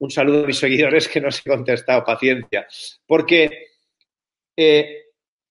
un 0.00 0.10
saludo 0.10 0.44
a 0.44 0.46
mis 0.46 0.58
seguidores 0.58 1.08
que 1.08 1.22
no 1.22 1.28
os 1.28 1.40
he 1.44 1.48
contestado, 1.48 2.04
paciencia, 2.04 2.66
porque 3.06 3.68
eh, 4.54 5.04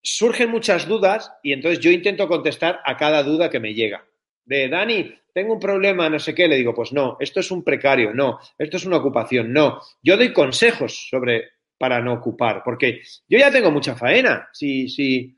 surgen 0.04 0.52
muchas 0.52 0.88
dudas 0.88 1.32
y 1.42 1.54
entonces 1.54 1.80
yo 1.80 1.90
intento 1.90 2.28
contestar 2.28 2.82
a 2.86 2.98
cada 2.98 3.24
duda 3.24 3.50
que 3.50 3.60
me 3.60 3.74
llega. 3.74 4.06
De 4.46 4.70
Dani, 4.70 5.16
tengo 5.34 5.54
un 5.54 5.60
problema, 5.60 6.10
no 6.10 6.20
sé 6.20 6.36
qué, 6.36 6.48
le 6.48 6.58
digo, 6.58 6.74
pues 6.74 6.94
no, 6.94 7.18
esto 7.20 7.40
es 7.40 7.52
un 7.52 7.64
precario, 7.64 8.14
no, 8.14 8.40
esto 8.58 8.78
es 8.78 8.86
una 8.86 8.98
ocupación, 8.98 9.54
no. 9.54 9.82
Yo 10.02 10.18
doy 10.18 10.34
consejos 10.34 11.08
sobre 11.10 11.52
para 11.78 12.00
no 12.02 12.14
ocupar, 12.14 12.62
porque 12.64 13.02
yo 13.28 13.40
ya 13.40 13.52
tengo 13.52 13.72
mucha 13.72 13.96
faena. 13.96 14.48
Si, 14.54 14.88
si, 14.88 15.36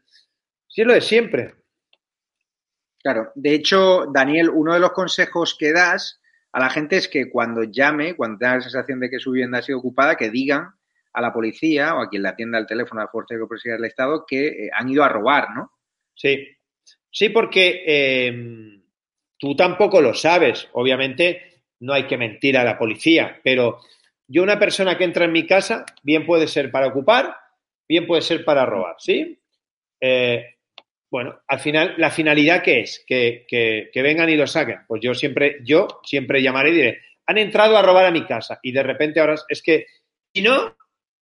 Sí, 0.73 0.81
es 0.81 0.87
lo 0.87 0.93
de 0.93 1.01
siempre. 1.01 1.53
Claro, 3.03 3.31
de 3.35 3.53
hecho, 3.53 4.07
Daniel, 4.11 4.49
uno 4.49 4.73
de 4.73 4.79
los 4.79 4.91
consejos 4.91 5.55
que 5.57 5.71
das 5.71 6.19
a 6.51 6.59
la 6.59 6.71
gente 6.71 6.97
es 6.97 7.07
que 7.07 7.29
cuando 7.29 7.63
llame, 7.63 8.15
cuando 8.15 8.39
tenga 8.39 8.55
la 8.55 8.61
sensación 8.61 8.99
de 8.99 9.11
que 9.11 9.19
su 9.19 9.31
vivienda 9.31 9.59
ha 9.59 9.61
sido 9.61 9.77
ocupada, 9.77 10.15
que 10.15 10.31
digan 10.31 10.73
a 11.13 11.21
la 11.21 11.31
policía 11.31 11.93
o 11.93 12.01
a 12.01 12.09
quien 12.09 12.23
le 12.23 12.29
atienda 12.29 12.57
el 12.57 12.65
teléfono 12.65 13.01
a 13.01 13.03
la 13.03 13.11
Fuerza 13.11 13.35
de 13.35 13.41
Cooperación 13.41 13.75
del 13.75 13.85
Estado 13.85 14.25
que 14.27 14.47
eh, 14.47 14.69
han 14.73 14.89
ido 14.89 15.03
a 15.03 15.09
robar, 15.09 15.51
¿no? 15.53 15.73
Sí, 16.15 16.43
sí, 17.11 17.29
porque 17.29 17.83
em, 17.85 18.82
tú 19.37 19.55
tampoco 19.55 20.01
lo 20.01 20.13
sabes. 20.13 20.67
Obviamente 20.73 21.61
no 21.79 21.93
hay 21.93 22.07
que 22.07 22.17
mentir 22.17 22.57
a 22.57 22.63
la 22.63 22.77
policía, 22.77 23.39
pero 23.43 23.79
yo 24.27 24.41
una 24.41 24.59
persona 24.59 24.97
que 24.97 25.03
entra 25.03 25.25
en 25.25 25.31
mi 25.31 25.45
casa, 25.45 25.85
bien 26.01 26.25
puede 26.25 26.47
ser 26.47 26.71
para 26.71 26.87
ocupar, 26.87 27.35
bien 27.87 28.07
puede 28.07 28.21
ser 28.21 28.45
para 28.45 28.65
robar, 28.65 28.95
¿sí? 28.99 29.39
Eh, 29.99 30.55
bueno, 31.11 31.41
al 31.47 31.59
final, 31.59 31.93
¿la 31.97 32.09
finalidad 32.09 32.63
qué 32.63 32.79
es? 32.79 33.05
Que, 33.07 33.91
vengan 33.93 34.29
y 34.29 34.35
lo 34.35 34.47
saquen. 34.47 34.79
Pues 34.87 34.99
yo 35.01 35.13
siempre, 35.13 35.59
yo 35.63 35.87
siempre 36.03 36.41
llamaré 36.41 36.71
y 36.71 36.73
diré, 36.73 37.01
han 37.27 37.37
entrado 37.37 37.77
a 37.77 37.83
robar 37.83 38.05
a 38.05 38.11
mi 38.11 38.25
casa 38.25 38.59
y 38.63 38.71
de 38.71 38.81
repente 38.81 39.19
ahora 39.19 39.35
es 39.47 39.61
que, 39.61 39.85
si 40.33 40.41
no, 40.41 40.75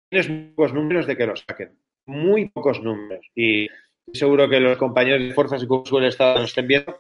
tienes 0.10 0.30
pocos 0.56 0.74
números 0.74 1.08
de 1.08 1.18
que 1.18 1.28
lo 1.28 1.36
saquen. 1.36 1.78
Muy 2.06 2.48
pocos 2.50 2.82
números. 2.82 3.26
Y 3.36 3.68
seguro 4.14 4.48
que 4.50 4.60
los 4.60 4.78
compañeros 4.78 5.22
de 5.22 5.34
Fuerzas 5.34 5.62
y 5.62 5.68
Cuerpos 5.68 5.92
del 5.92 6.10
Estado 6.10 6.40
nos 6.40 6.52
estén 6.52 6.68
viendo, 6.68 7.00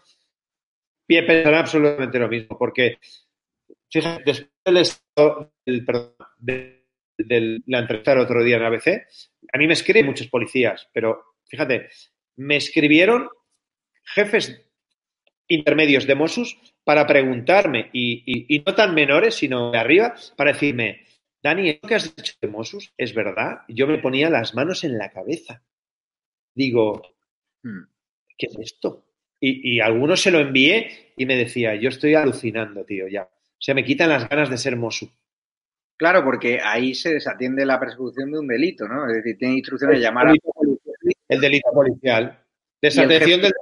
pensarán 1.08 1.56
absolutamente 1.60 2.20
lo 2.20 2.28
mismo, 2.28 2.58
porque 2.58 2.98
fíjate, 3.92 4.24
después 4.26 4.52
del 4.66 4.78
estado, 4.78 5.54
de, 6.38 6.84
la 7.68 7.80
entrevista 7.80 8.14
el 8.14 8.20
otro 8.20 8.44
día 8.44 8.58
en 8.58 8.64
ABC, 8.64 8.88
a 9.54 9.58
mí 9.58 9.68
me 9.68 9.74
escriben 9.74 10.06
muchos 10.06 10.28
policías, 10.28 10.90
pero 10.94 11.36
fíjate, 11.48 11.90
me 12.38 12.58
escribieron 12.58 13.30
jefes 14.04 14.62
intermedios 15.48 16.08
de 16.08 16.16
Mossus 16.16 16.58
para 16.84 17.08
preguntarme, 17.08 17.90
y, 17.94 18.64
no 18.66 18.76
tan 18.76 18.94
menores, 18.94 19.36
sino 19.36 19.72
de 19.72 19.78
arriba, 19.78 20.16
para 20.36 20.54
decirme, 20.54 21.06
Dani, 21.42 21.80
¿lo 21.82 21.88
que 21.88 21.96
has 21.96 22.16
dicho 22.16 22.34
de 22.42 22.48
Mossus 22.48 22.94
es 22.98 23.14
verdad? 23.14 23.60
Yo 23.68 23.88
me 23.88 24.00
ponía 24.00 24.30
las 24.30 24.56
manos 24.56 24.84
en 24.84 24.98
la 24.98 25.12
cabeza. 25.12 25.64
Digo, 26.56 27.02
hmm. 27.64 27.84
¿qué 28.38 28.48
es 28.48 28.58
esto? 28.60 29.06
Y, 29.40 29.76
y 29.76 29.80
algunos 29.80 30.22
se 30.22 30.32
lo 30.32 30.40
envié 30.40 31.14
y 31.18 31.26
me 31.26 31.36
decía, 31.36 31.76
yo 31.76 31.90
estoy 31.90 32.16
alucinando, 32.16 32.86
tío, 32.86 33.08
ya. 33.08 33.24
O 33.24 33.62
sea, 33.66 33.76
me 33.76 33.84
quitan 33.84 34.10
las 34.10 34.28
ganas 34.30 34.50
de 34.50 34.58
ser 34.58 34.76
Mosu. 34.76 35.10
Claro, 35.98 36.24
porque 36.24 36.60
ahí 36.62 36.94
se 36.94 37.14
desatiende 37.14 37.66
la 37.66 37.80
persecución 37.80 38.32
de 38.32 38.40
un 38.40 38.48
delito, 38.48 38.88
¿no? 38.88 39.08
Es 39.08 39.16
decir, 39.16 39.38
tiene 39.38 39.56
instrucciones 39.56 39.98
de 39.98 40.04
llamar 40.04 40.28
a... 40.28 40.34
El 41.28 41.42
delito 41.42 41.72
policial. 41.72 42.44
Desatención, 42.82 43.42
del, 43.42 43.54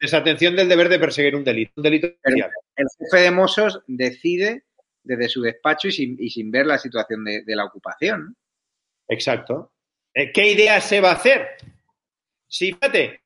desatención 0.00 0.56
del 0.56 0.68
deber 0.68 0.88
de 0.88 0.98
perseguir 0.98 1.34
un 1.34 1.44
delito. 1.44 1.72
Un 1.76 1.82
delito 1.82 2.08
policial. 2.22 2.50
El, 2.76 2.86
jefe 2.98 3.24
de 3.24 3.30
Mossos 3.32 3.82
decide 3.88 4.64
desde 5.02 5.28
su 5.28 5.42
despacho 5.42 5.88
y 5.88 5.92
sin, 5.92 6.16
y 6.18 6.30
sin 6.30 6.50
ver 6.52 6.66
la 6.66 6.78
situación 6.78 7.24
de, 7.24 7.42
de 7.42 7.56
la 7.56 7.64
ocupación. 7.64 8.36
Exacto. 9.08 9.72
Eh, 10.14 10.30
¿Qué 10.32 10.52
idea 10.52 10.80
se 10.80 11.00
va 11.00 11.10
a 11.10 11.14
hacer? 11.14 11.48
Sí, 12.46 12.72
fíjate, 12.72 13.21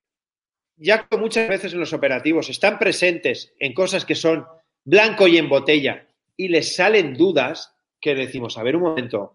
ya 0.76 1.06
que 1.06 1.16
muchas 1.16 1.48
veces 1.48 1.72
en 1.72 1.80
los 1.80 1.92
operativos 1.92 2.48
están 2.48 2.78
presentes 2.78 3.54
en 3.58 3.72
cosas 3.72 4.04
que 4.04 4.14
son 4.14 4.46
blanco 4.84 5.26
y 5.26 5.38
en 5.38 5.48
botella 5.48 6.06
y 6.36 6.48
les 6.48 6.76
salen 6.76 7.14
dudas, 7.14 7.74
que 8.00 8.14
decimos, 8.14 8.58
a 8.58 8.62
ver 8.62 8.76
un 8.76 8.82
momento, 8.82 9.34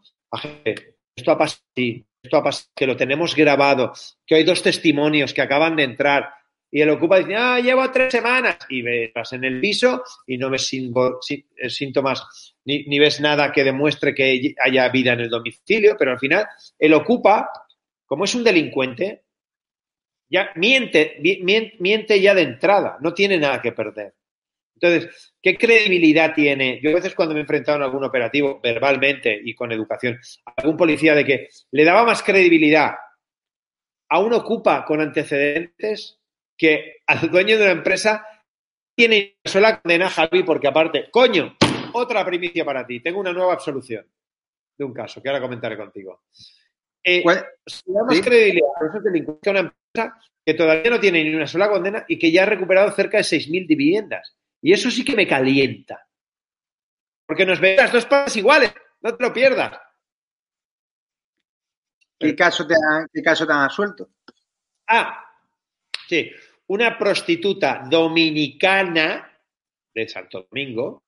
esto 1.16 1.32
ha 1.32 1.38
pasado 1.38 1.62
esto 2.24 2.38
ha 2.38 2.44
pasado, 2.44 2.70
que 2.76 2.86
lo 2.86 2.96
tenemos 2.96 3.36
grabado, 3.36 3.94
que 4.26 4.36
hay 4.36 4.44
dos 4.44 4.62
testimonios 4.62 5.34
que 5.34 5.42
acaban 5.42 5.76
de 5.76 5.84
entrar 5.84 6.30
y 6.74 6.82
el 6.82 6.90
ocupa 6.90 7.20
dice, 7.20 7.36
ah, 7.36 7.60
llevo 7.60 7.92
tres 7.92 8.14
semanas 8.14 8.58
y 8.70 8.82
ves 8.82 9.12
en 9.34 9.44
el 9.44 9.60
piso 9.60 10.04
y 10.26 10.38
no 10.38 10.50
ves 10.50 10.72
síntomas 11.68 12.56
ni, 12.64 12.86
ni, 12.86 12.98
ves 12.98 13.20
nada 13.20 13.52
que 13.52 13.66
demuestre 13.66 14.16
que 14.16 14.56
haya 14.64 14.88
vida 14.88 15.12
en 15.14 15.20
el 15.20 15.30
domicilio, 15.30 15.98
pero 16.00 16.12
al 16.12 16.20
final 16.20 16.48
el 16.80 16.94
ocupa, 16.94 17.50
como 18.06 18.24
es 18.24 18.34
un 18.36 18.46
delincuente, 18.46 19.21
ya 20.32 20.52
miente, 20.56 21.18
miente, 21.80 22.22
ya 22.22 22.34
de 22.34 22.44
entrada, 22.44 22.98
no 23.02 23.14
tiene 23.14 23.38
nada 23.38 23.62
que 23.62 23.74
perder. 23.74 24.14
Entonces, 24.76 25.36
¿qué 25.42 25.58
credibilidad 25.58 26.34
tiene? 26.34 26.80
Yo 26.82 26.90
a 26.90 26.96
veces 26.96 27.14
cuando 27.14 27.34
me 27.34 27.42
he 27.42 27.44
enfrentado 27.44 27.78
en 27.78 27.84
algún 27.84 28.04
operativo, 28.04 28.60
verbalmente 28.64 29.40
y 29.44 29.54
con 29.54 29.72
educación, 29.72 30.20
algún 30.56 30.78
policía 30.78 31.14
de 31.14 31.26
que 31.26 31.50
le 31.72 31.84
daba 31.84 32.06
más 32.06 32.24
credibilidad 32.24 32.94
a 34.10 34.20
un 34.20 34.34
ocupa 34.34 34.86
con 34.86 35.02
antecedentes 35.02 36.20
que 36.58 37.02
al 37.06 37.30
dueño 37.30 37.58
de 37.58 37.64
una 37.64 37.74
empresa 37.74 38.26
tiene 38.96 39.38
una 39.44 39.52
sola 39.52 39.82
condena, 39.82 40.10
Javi, 40.10 40.44
porque 40.44 40.68
aparte, 40.68 41.10
coño, 41.12 41.58
otra 41.94 42.26
primicia 42.26 42.64
para 42.64 42.86
ti, 42.88 43.02
tengo 43.02 43.20
una 43.20 43.34
nueva 43.34 43.54
absolución 43.54 44.06
de 44.78 44.86
un 44.86 44.94
caso 44.94 45.22
que 45.22 45.30
ahora 45.30 45.42
comentaré 45.42 45.78
contigo. 45.78 46.24
Eh, 47.04 47.24
le 47.26 47.94
da 47.94 48.04
más 48.04 48.16
¿Sí? 48.16 48.22
credibilidad 48.22 48.70
a 48.80 48.88
esos 48.88 49.04
delincuentes 49.04 49.48
a 49.48 49.52
una 49.52 49.60
empresa 49.60 50.18
que 50.46 50.54
todavía 50.54 50.92
no 50.92 51.00
tiene 51.00 51.24
ni 51.24 51.34
una 51.34 51.48
sola 51.48 51.70
condena 51.70 52.06
y 52.08 52.18
que 52.18 52.32
ya 52.32 52.44
ha 52.44 52.48
recuperado 52.48 52.92
cerca 52.92 53.18
de 53.18 53.24
6.000 53.24 53.68
viviendas. 53.68 54.36
Y 54.62 54.74
eso 54.74 54.92
sí 54.92 55.04
que 55.04 55.16
me 55.16 55.28
calienta. 55.28 56.08
Porque 57.26 57.46
nos 57.46 57.60
ven 57.60 57.78
las 57.78 57.92
dos 57.92 58.06
partes 58.06 58.36
iguales. 58.38 58.74
No 59.02 59.16
te 59.16 59.24
lo 59.24 59.34
pierdas. 59.34 59.80
¿Qué 62.20 62.36
caso 62.36 62.68
te 62.68 62.76
han, 62.76 63.08
qué 63.12 63.22
caso 63.24 63.48
te 63.48 63.54
han 63.54 63.70
suelto? 63.70 64.10
Ah, 64.88 65.26
sí. 66.08 66.32
Una 66.68 66.98
prostituta 66.98 67.84
dominicana 67.90 69.28
de 69.94 70.08
Santo 70.08 70.48
Domingo, 70.50 71.04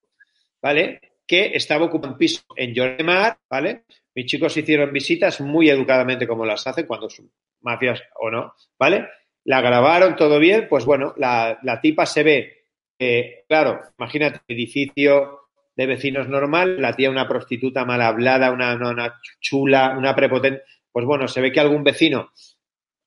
¿vale? 0.61 1.17
Que 1.25 1.51
estaba 1.53 1.85
ocupando 1.85 2.13
un 2.13 2.17
piso 2.17 2.43
en 2.55 2.73
Lloremar, 2.73 3.37
¿vale? 3.49 3.85
Mis 4.15 4.25
chicos 4.27 4.55
hicieron 4.55 4.93
visitas 4.93 5.41
muy 5.41 5.69
educadamente 5.69 6.27
como 6.27 6.45
las 6.45 6.65
hacen 6.67 6.85
cuando 6.85 7.09
son 7.09 7.31
mafias 7.61 8.01
o 8.19 8.29
no, 8.29 8.53
¿vale? 8.77 9.07
La 9.45 9.61
grabaron 9.61 10.15
todo 10.15 10.39
bien, 10.39 10.67
pues 10.69 10.85
bueno, 10.85 11.13
la, 11.17 11.79
tipa 11.81 12.05
se 12.05 12.23
ve 12.23 12.63
eh, 12.99 13.43
claro, 13.47 13.81
imagínate, 13.97 14.41
edificio 14.47 15.49
de 15.75 15.85
vecinos 15.87 16.29
normal, 16.29 16.79
la 16.79 16.95
tía 16.95 17.09
una 17.09 17.27
prostituta 17.27 17.83
mal 17.85 18.01
hablada, 18.01 18.51
una, 18.51 18.75
una, 18.75 19.19
chula, 19.39 19.95
una 19.97 20.15
prepotente. 20.15 20.63
Pues 20.91 21.05
bueno, 21.05 21.27
se 21.27 21.41
ve 21.41 21.51
que 21.51 21.59
algún 21.59 21.83
vecino 21.83 22.31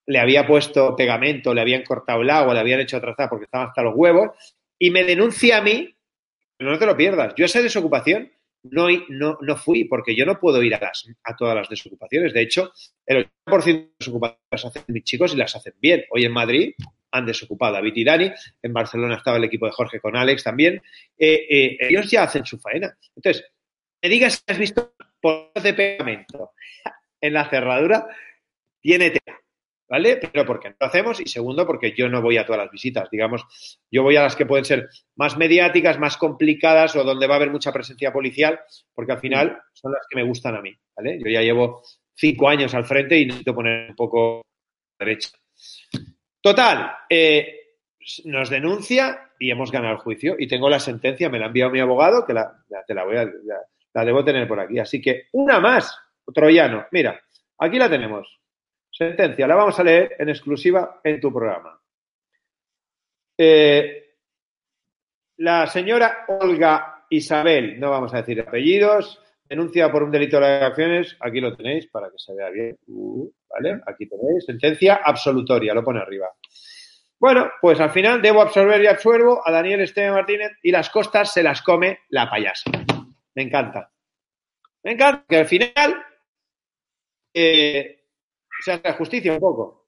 le 0.07 0.19
había 0.19 0.47
puesto 0.47 0.95
pegamento, 0.97 1.55
le 1.55 1.61
habían 1.61 1.83
cortado 1.83 2.23
el 2.23 2.31
agua, 2.31 2.55
le 2.55 2.61
habían 2.61 2.81
hecho 2.81 3.01
trazar 3.01 3.29
porque 3.29 3.45
estaban 3.45 3.69
hasta 3.69 3.83
los 3.83 3.95
huevos, 3.95 4.31
y 4.79 4.90
me 4.90 5.05
denuncia 5.05 5.59
a 5.59 5.62
mí, 5.62 5.95
no 6.59 6.79
te 6.79 6.87
lo 6.87 6.97
pierdas, 6.97 7.35
yo 7.37 7.45
esa 7.45 7.62
desocupación 7.62 8.31
no, 8.71 8.89
no, 9.09 9.39
no 9.41 9.57
fui, 9.57 9.85
porque 9.85 10.15
yo 10.15 10.25
no 10.27 10.39
puedo 10.39 10.63
ir 10.63 10.75
a, 10.75 10.81
las, 10.81 11.09
a 11.25 11.37
todas 11.37 11.55
las 11.55 11.69
desocupaciones. 11.69 12.33
De 12.33 12.43
hecho, 12.43 12.73
el 13.07 13.29
80% 13.47 13.65
de 13.65 13.91
desocupaciones 13.99 14.41
las 14.51 14.65
hacen 14.65 14.85
mis 14.89 15.05
chicos 15.05 15.35
y 15.35 15.37
las 15.37 15.55
hacen 15.57 15.75
bien. 15.81 16.05
Hoy 16.11 16.25
en 16.25 16.33
Madrid 16.33 16.75
han 17.11 17.27
desocupado 17.27 17.77
a 17.77 17.83
y 17.83 18.05
Dani, 18.05 18.31
en 18.63 18.73
Barcelona 18.73 19.17
estaba 19.17 19.39
el 19.39 19.45
equipo 19.45 19.67
de 19.67 19.73
Jorge 19.73 20.01
con 20.01 20.17
Alex 20.17 20.45
también, 20.45 20.83
eh, 21.17 21.47
eh, 21.49 21.77
ellos 21.81 22.11
ya 22.11 22.25
hacen 22.25 22.45
su 22.45 22.59
faena. 22.59 22.97
Entonces, 23.15 23.45
me 24.03 24.09
digas 24.09 24.35
si 24.35 24.53
has 24.53 24.59
visto 24.59 24.95
por 25.21 25.53
de 25.55 25.73
pegamento 25.73 26.53
en 27.21 27.33
la 27.33 27.49
cerradura, 27.49 28.07
tiene 28.81 29.11
tela, 29.11 29.41
¿vale? 29.88 30.16
Pero 30.16 30.44
porque 30.44 30.70
no 30.70 30.77
lo 30.81 30.87
hacemos 30.87 31.20
y 31.20 31.27
segundo, 31.27 31.66
porque 31.66 31.94
yo 31.96 32.09
no 32.09 32.22
voy 32.22 32.38
a 32.38 32.46
todas 32.46 32.62
las 32.62 32.70
visitas, 32.70 33.09
digamos, 33.11 33.44
yo 33.90 34.03
voy 34.03 34.16
a 34.16 34.22
las 34.22 34.37
que 34.37 34.46
pueden 34.46 34.64
ser 34.64 34.88
más 35.16 35.37
mediáticas, 35.37 35.99
más 35.99 36.16
complicadas 36.16 36.96
o 36.96 37.05
donde 37.05 37.27
va 37.27 37.35
a 37.35 37.37
haber 37.37 37.51
mucha 37.51 37.72
presencia 37.72 38.12
policial, 38.12 38.61
porque 38.94 39.12
al 39.12 39.20
final 39.20 39.59
son 39.72 39.92
las 39.92 40.07
que 40.09 40.16
me 40.16 40.25
gustan 40.25 40.57
a 40.57 40.62
mí, 40.62 40.75
¿vale? 40.96 41.18
Yo 41.18 41.31
ya 41.31 41.42
llevo 41.42 41.83
cinco 42.14 42.49
años 42.49 42.75
al 42.75 42.85
frente 42.85 43.18
y 43.18 43.27
necesito 43.27 43.55
poner 43.55 43.90
un 43.90 43.96
poco 43.96 44.42
derecha. 44.99 45.31
Total, 46.40 46.92
eh, 47.09 47.66
nos 48.25 48.51
denuncia 48.51 49.33
y 49.38 49.51
hemos 49.51 49.70
ganado 49.70 49.94
el 49.94 50.01
juicio. 50.01 50.37
Y 50.38 50.46
tengo 50.46 50.68
la 50.68 50.81
sentencia, 50.81 51.29
me 51.29 51.38
la 51.38 51.46
ha 51.46 51.49
enviado 51.49 51.70
mi 51.70 51.81
abogado, 51.81 52.25
que 52.25 52.33
la, 52.33 52.53
la 52.68 52.85
te 52.85 52.94
la 52.94 53.05
voy 53.05 53.16
a, 53.16 53.25
la, 53.25 53.61
la, 53.94 54.05
debo 54.05 54.25
tener 54.25 54.46
por 54.46 54.61
aquí. 54.61 54.79
Así 54.79 55.01
que 55.01 55.25
una 55.33 55.61
más, 55.61 55.99
Troyano. 56.33 56.87
Mira, 56.92 57.20
aquí 57.59 57.79
la 57.79 57.90
tenemos. 57.90 58.40
Sentencia, 58.97 59.47
la 59.47 59.57
vamos 59.57 59.79
a 59.79 59.85
leer 59.85 60.17
en 60.19 60.31
exclusiva 60.31 61.01
en 61.05 61.21
tu 61.21 61.31
programa. 61.31 61.79
Eh, 63.37 64.15
la 65.37 65.67
señora 65.67 66.25
Olga 66.29 67.05
Isabel, 67.11 67.79
no 67.79 67.91
vamos 67.91 68.15
a 68.15 68.19
decir 68.19 68.41
apellidos, 68.41 69.23
denuncia 69.45 69.93
por 69.93 70.03
un 70.03 70.11
delito 70.11 70.41
de 70.41 70.47
acciones, 70.47 71.15
aquí 71.21 71.43
lo 71.43 71.55
tenéis 71.55 71.89
para 71.89 72.07
que 72.07 72.17
se 72.17 72.35
vea 72.35 72.49
bien. 72.49 72.79
Uh, 72.87 73.31
¿Vale? 73.51 73.83
Aquí 73.87 74.09
tenéis, 74.09 74.47
sentencia 74.47 75.01
absolutoria, 75.05 75.75
lo 75.75 75.85
pone 75.85 76.01
arriba. 76.01 76.29
Bueno, 77.19 77.51
pues 77.61 77.79
al 77.81 77.91
final 77.91 78.23
debo 78.23 78.41
absorber 78.41 78.83
y 78.83 78.87
absuelvo 78.87 79.47
a 79.47 79.53
Daniel 79.53 79.83
Esteban 79.83 80.15
Martínez 80.15 80.53
y 80.63 80.71
las 80.71 80.89
costas 80.89 81.35
se 81.35 81.43
las 81.43 81.61
come 81.61 81.99
la 82.09 82.31
payasa. 82.31 82.71
Me 83.35 83.43
encanta. 83.43 83.93
Me 84.85 84.93
encanta 84.93 85.27
que 85.29 85.37
al 85.37 85.47
final 85.47 86.03
eh, 87.35 88.06
se 88.62 88.73
hace 88.73 88.92
justicia 88.92 89.33
un 89.33 89.40
poco. 89.40 89.87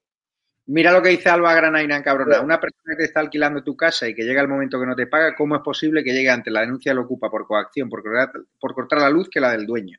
Mira 0.67 0.91
lo 0.91 1.01
que 1.01 1.09
dice 1.09 1.29
Alba 1.29 1.55
Granaina 1.55 1.95
en 1.95 2.03
Cabrona. 2.03 2.41
Una 2.41 2.59
persona 2.59 2.93
que 2.93 2.97
te 2.97 3.05
está 3.05 3.21
alquilando 3.21 3.63
tu 3.63 3.75
casa 3.75 4.07
y 4.07 4.13
que 4.13 4.23
llega 4.23 4.41
el 4.41 4.47
momento 4.47 4.79
que 4.79 4.85
no 4.85 4.95
te 4.95 5.07
paga, 5.07 5.35
¿cómo 5.35 5.55
es 5.55 5.61
posible 5.63 6.03
que 6.03 6.13
llegue 6.13 6.29
ante 6.29 6.51
la 6.51 6.61
denuncia 6.61 6.93
lo 6.93 7.01
ocupa 7.01 7.29
por 7.31 7.47
coacción, 7.47 7.89
por 7.89 8.03
cortar, 8.03 8.31
por 8.59 8.75
cortar 8.75 8.99
la 8.99 9.09
luz 9.09 9.29
que 9.29 9.39
la 9.39 9.51
del 9.51 9.65
dueño? 9.65 9.97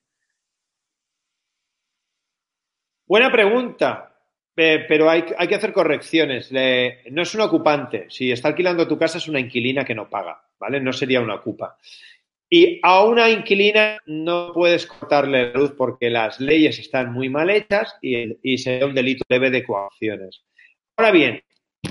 Buena 3.04 3.32
pregunta, 3.32 4.14
eh, 4.56 4.84
pero 4.86 5.10
hay, 5.10 5.24
hay, 5.36 5.48
que 5.48 5.56
hacer 5.56 5.72
correcciones. 5.72 6.52
Le, 6.52 7.02
no 7.10 7.22
es 7.22 7.34
un 7.34 7.40
ocupante. 7.40 8.06
Si 8.08 8.30
está 8.30 8.46
alquilando 8.46 8.86
tu 8.86 8.96
casa 8.96 9.18
es 9.18 9.26
una 9.26 9.40
inquilina 9.40 9.84
que 9.84 9.96
no 9.96 10.08
paga, 10.08 10.40
¿vale? 10.60 10.80
No 10.80 10.92
sería 10.92 11.20
una 11.20 11.34
ocupa. 11.34 11.76
Y 12.52 12.80
a 12.82 13.04
una 13.04 13.30
inquilina 13.30 13.98
no 14.06 14.52
puedes 14.52 14.86
cortarle 14.86 15.52
la 15.52 15.58
luz 15.58 15.72
porque 15.76 16.10
las 16.10 16.40
leyes 16.40 16.78
están 16.80 17.12
muy 17.12 17.28
mal 17.28 17.48
hechas 17.48 17.94
y, 18.02 18.36
y 18.42 18.58
sería 18.58 18.86
un 18.86 18.94
delito 18.94 19.24
leve 19.28 19.50
de 19.50 19.64
coacciones. 19.64 20.42
Ahora 20.96 21.12
bien, 21.12 21.42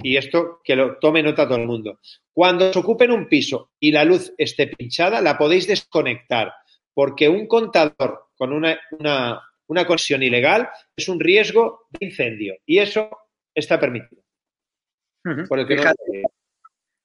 y 0.03 0.17
esto 0.17 0.59
que 0.63 0.75
lo 0.75 0.97
tome 0.99 1.23
nota 1.23 1.47
todo 1.47 1.57
el 1.57 1.65
mundo, 1.65 1.99
cuando 2.33 2.69
os 2.69 2.77
ocupen 2.77 3.11
un 3.11 3.29
piso 3.29 3.71
y 3.79 3.91
la 3.91 4.03
luz 4.03 4.33
esté 4.37 4.67
pinchada, 4.67 5.21
la 5.21 5.37
podéis 5.37 5.65
desconectar 5.65 6.53
porque 6.93 7.29
un 7.29 7.47
contador 7.47 8.27
con 8.35 8.51
una, 8.51 8.77
una 8.91 9.41
una 9.69 9.85
conexión 9.85 10.21
ilegal 10.23 10.69
es 10.95 11.07
un 11.07 11.19
riesgo 11.19 11.87
de 11.91 12.07
incendio 12.07 12.55
y 12.65 12.79
eso 12.79 13.09
está 13.53 13.79
permitido. 13.79 14.21
Uh 15.23 15.29
-huh. 15.29 15.47
Por 15.47 15.59
el 15.59 15.67
que 15.67 15.77
Fíjate, 15.77 16.21
no... 16.23 16.28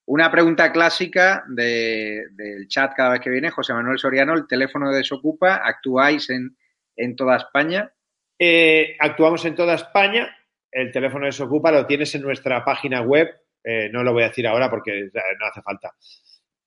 Una 0.06 0.30
pregunta 0.30 0.70
clásica 0.70 1.44
de, 1.48 2.26
del 2.32 2.68
chat 2.68 2.92
cada 2.94 3.12
vez 3.12 3.20
que 3.20 3.30
viene, 3.30 3.50
José 3.50 3.72
Manuel 3.72 3.98
Soriano, 3.98 4.34
¿el 4.34 4.46
teléfono 4.46 4.90
de 4.90 4.98
Desocupa 4.98 5.56
actuáis 5.56 6.28
en, 6.28 6.56
en 6.96 7.16
toda 7.16 7.36
España? 7.36 7.90
Eh, 8.38 8.96
actuamos 8.98 9.44
en 9.46 9.54
toda 9.54 9.74
España, 9.74 10.36
el 10.70 10.92
teléfono 10.92 11.24
de 11.24 11.28
Desocupa 11.28 11.72
lo 11.72 11.86
tienes 11.86 12.14
en 12.14 12.22
nuestra 12.22 12.62
página 12.64 13.00
web, 13.00 13.30
eh, 13.62 13.88
no 13.90 14.02
lo 14.02 14.12
voy 14.12 14.24
a 14.24 14.28
decir 14.28 14.46
ahora 14.46 14.68
porque 14.68 15.08
no 15.14 15.46
hace 15.46 15.62
falta. 15.62 15.94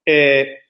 Eh, 0.03 0.61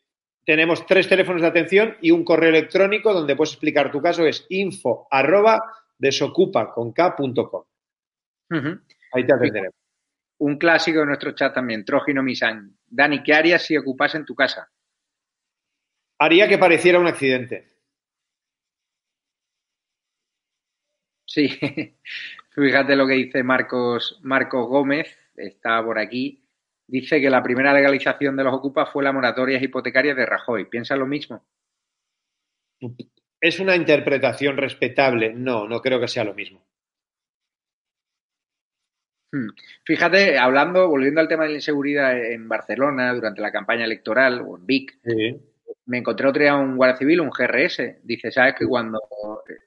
tenemos 0.43 0.85
tres 0.85 1.07
teléfonos 1.07 1.41
de 1.41 1.47
atención 1.47 1.95
y 2.01 2.11
un 2.11 2.25
correo 2.25 2.49
electrónico 2.49 3.13
donde 3.13 3.35
puedes 3.35 3.53
explicar 3.53 3.91
tu 3.91 4.01
caso, 4.01 4.25
es 4.25 4.45
info 4.49 5.07
arroba 5.09 5.61
desocupa 5.97 6.73
con 6.73 6.91
k.com. 6.91 7.63
Uh 8.49 8.55
-huh. 8.55 8.81
Ahí 9.13 9.25
te 9.25 9.33
atenderemos. 9.33 9.86
Un 10.39 10.57
clásico 10.57 10.99
de 10.99 11.05
nuestro 11.07 11.31
chat 11.31 11.53
también, 11.53 11.83
Trojino 11.83 12.21
Misan. 12.21 12.77
Dani, 12.85 13.23
¿qué 13.23 13.33
harías 13.33 13.63
si 13.63 13.75
ocupasen 13.75 14.25
tu 14.25 14.35
casa? 14.35 14.69
Haría 16.19 16.47
que 16.47 16.57
pareciera 16.57 16.99
un 16.99 17.07
accidente. 17.07 17.67
Sí, 21.25 21.49
fíjate 22.55 22.95
lo 22.95 23.05
que 23.05 23.13
dice 23.13 23.43
Marcos, 23.43 24.19
Marcos 24.23 24.67
Gómez, 24.67 25.17
está 25.35 25.83
por 25.83 25.99
aquí. 25.99 26.43
Dice 26.87 27.19
que 27.19 27.29
la 27.29 27.43
primera 27.43 27.73
legalización 27.73 28.37
de 28.37 28.45
los 28.45 28.53
ocupas 28.53 28.89
fue 28.91 29.03
la 29.03 29.11
moratoria 29.11 29.61
hipotecaria 29.61 30.15
de 30.15 30.25
Rajoy. 30.25 30.65
¿Piensa 30.65 30.95
lo 30.95 31.05
mismo? 31.05 31.45
Es 33.41 33.59
una 33.59 33.75
interpretación 33.75 34.55
respetable. 34.55 35.33
No, 35.33 35.67
no 35.67 35.81
creo 35.81 35.99
que 35.99 36.07
sea 36.07 36.23
lo 36.23 36.33
mismo. 36.33 36.65
Hmm. 39.37 39.49
Fíjate, 39.83 40.37
hablando, 40.37 40.87
volviendo 40.87 41.21
al 41.21 41.27
tema 41.27 41.43
de 41.43 41.49
la 41.49 41.55
inseguridad 41.55 42.17
en 42.17 42.47
Barcelona 42.47 43.13
durante 43.13 43.41
la 43.41 43.51
campaña 43.51 43.85
electoral 43.85 44.41
o 44.41 44.57
en 44.57 44.65
Vic, 44.65 44.97
sí. 45.03 45.37
me 45.85 45.99
encontré 45.99 46.27
otro 46.27 46.41
día 46.41 46.55
un 46.55 46.75
guardia 46.75 46.97
civil, 46.97 47.21
un 47.21 47.29
GRS. 47.29 47.99
Dice, 48.03 48.31
¿sabes 48.31 48.55
que 48.55 48.65
cuando 48.65 48.99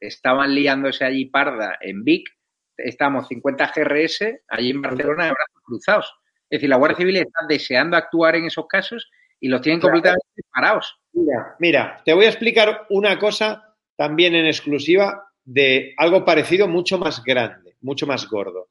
estaban 0.01 0.55
liándose 0.55 1.05
allí 1.05 1.27
parda 1.27 1.79
en 1.81 2.05
Vic, 2.05 2.29
estamos 2.77 3.29
50 3.29 3.73
GRS 3.75 4.43
allí 4.49 4.71
en 4.71 4.83
Barcelona 4.83 5.27
de 5.27 5.33
brazos 5.33 5.63
cruzados? 5.63 6.15
Es 6.49 6.59
decir, 6.59 6.69
la 6.69 6.77
Guardia 6.77 6.99
Civil 6.99 7.17
está 7.17 7.47
deseando 7.49 7.97
actuar 7.97 8.35
en 8.35 8.47
esos 8.47 8.67
casos 8.67 9.11
y 9.39 9.49
los 9.49 9.61
tienen 9.63 9.81
completamente 9.81 10.25
parados. 10.53 10.99
Mira, 11.13 11.57
mira, 11.59 12.03
te 12.05 12.13
voy 12.13 12.25
a 12.25 12.29
explicar 12.29 12.87
una 12.91 13.19
cosa 13.19 13.77
también 13.97 14.35
en 14.35 14.47
exclusiva 14.47 15.31
de 15.45 15.95
algo 15.97 16.25
parecido 16.25 16.69
mucho 16.69 16.99
más 16.99 17.23
grande, 17.25 17.77
mucho 17.81 18.07
más 18.07 18.29
gordo. 18.29 18.69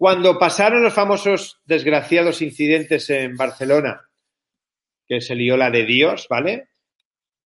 Cuando 0.00 0.38
pasaron 0.38 0.82
los 0.82 0.94
famosos 0.94 1.60
desgraciados 1.66 2.40
incidentes 2.40 3.10
en 3.10 3.36
Barcelona, 3.36 4.08
que 5.06 5.20
se 5.20 5.34
lió 5.34 5.58
la 5.58 5.70
de 5.70 5.84
Dios, 5.84 6.26
¿vale? 6.30 6.68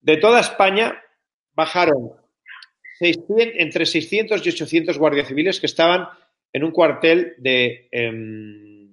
De 0.03 0.19
toda 0.19 0.41
España 0.41 1.03
bajaron 1.55 2.11
600, 2.99 3.55
entre 3.57 3.87
600 3.87 4.45
y 4.45 4.51
800 4.51 4.99
guardias 4.99 5.29
civiles 5.29 5.61
que 5.61 5.65
estaban 5.65 6.07
en 6.53 6.63
un 6.63 6.73
cuartel 6.73 7.37
de 7.39 7.89
eh, 7.91 8.87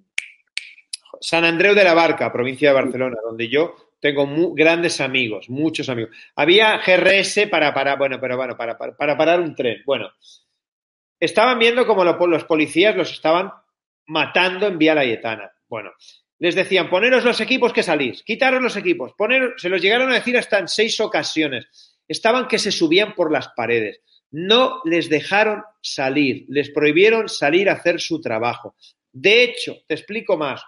San 1.20 1.44
Andreu 1.44 1.76
de 1.76 1.84
la 1.84 1.94
Barca, 1.94 2.32
provincia 2.32 2.70
de 2.70 2.76
Barcelona, 2.76 3.18
donde 3.22 3.50
yo 3.50 3.76
tengo 4.00 4.54
grandes 4.54 5.02
amigos, 5.02 5.50
muchos 5.50 5.90
amigos. 5.90 6.16
Había 6.34 6.78
GRS 6.78 7.48
para 7.52 7.74
parar, 7.74 7.98
bueno, 7.98 8.22
pero 8.22 8.38
bueno, 8.38 8.56
para, 8.56 8.78
para, 8.78 8.96
para 8.96 9.18
parar 9.18 9.42
un 9.42 9.54
tren. 9.54 9.82
Bueno, 9.86 10.14
estaban 11.20 11.60
viendo 11.60 11.86
como 11.86 12.04
los 12.04 12.44
policías 12.46 12.96
los 12.96 13.12
estaban 13.12 13.52
matando 14.08 14.68
en 14.68 14.78
Vía 14.78 14.96
Layetana. 14.96 15.52
Bueno, 15.68 15.92
les 16.40 16.56
decían, 16.56 16.90
poneros 16.90 17.26
los 17.26 17.42
equipos 17.42 17.74
que 17.74 17.84
salís, 17.84 18.24
quitaros 18.24 18.62
los 18.62 18.76
equipos, 18.78 19.14
se 19.58 19.70
los 19.70 19.82
llegaron 19.82 20.10
a 20.10 20.16
decir 20.16 20.38
hasta 20.38 20.60
en 20.60 20.68
seis 20.68 21.00
ocasiones. 21.00 21.98
Estaban 22.08 22.48
que 22.48 22.58
se 22.58 22.72
subían 22.72 23.14
por 23.14 23.32
las 23.32 23.50
paredes. 23.50 24.02
No 24.32 24.82
les 24.86 25.10
dejaron 25.10 25.64
salir, 25.82 26.46
les 26.48 26.70
prohibieron 26.70 27.30
salir 27.30 27.70
a 27.70 27.74
hacer 27.74 28.00
su 28.00 28.22
trabajo. 28.22 28.76
De 29.12 29.44
hecho, 29.44 29.78
te 29.88 29.96
explico 29.96 30.38
más. 30.38 30.64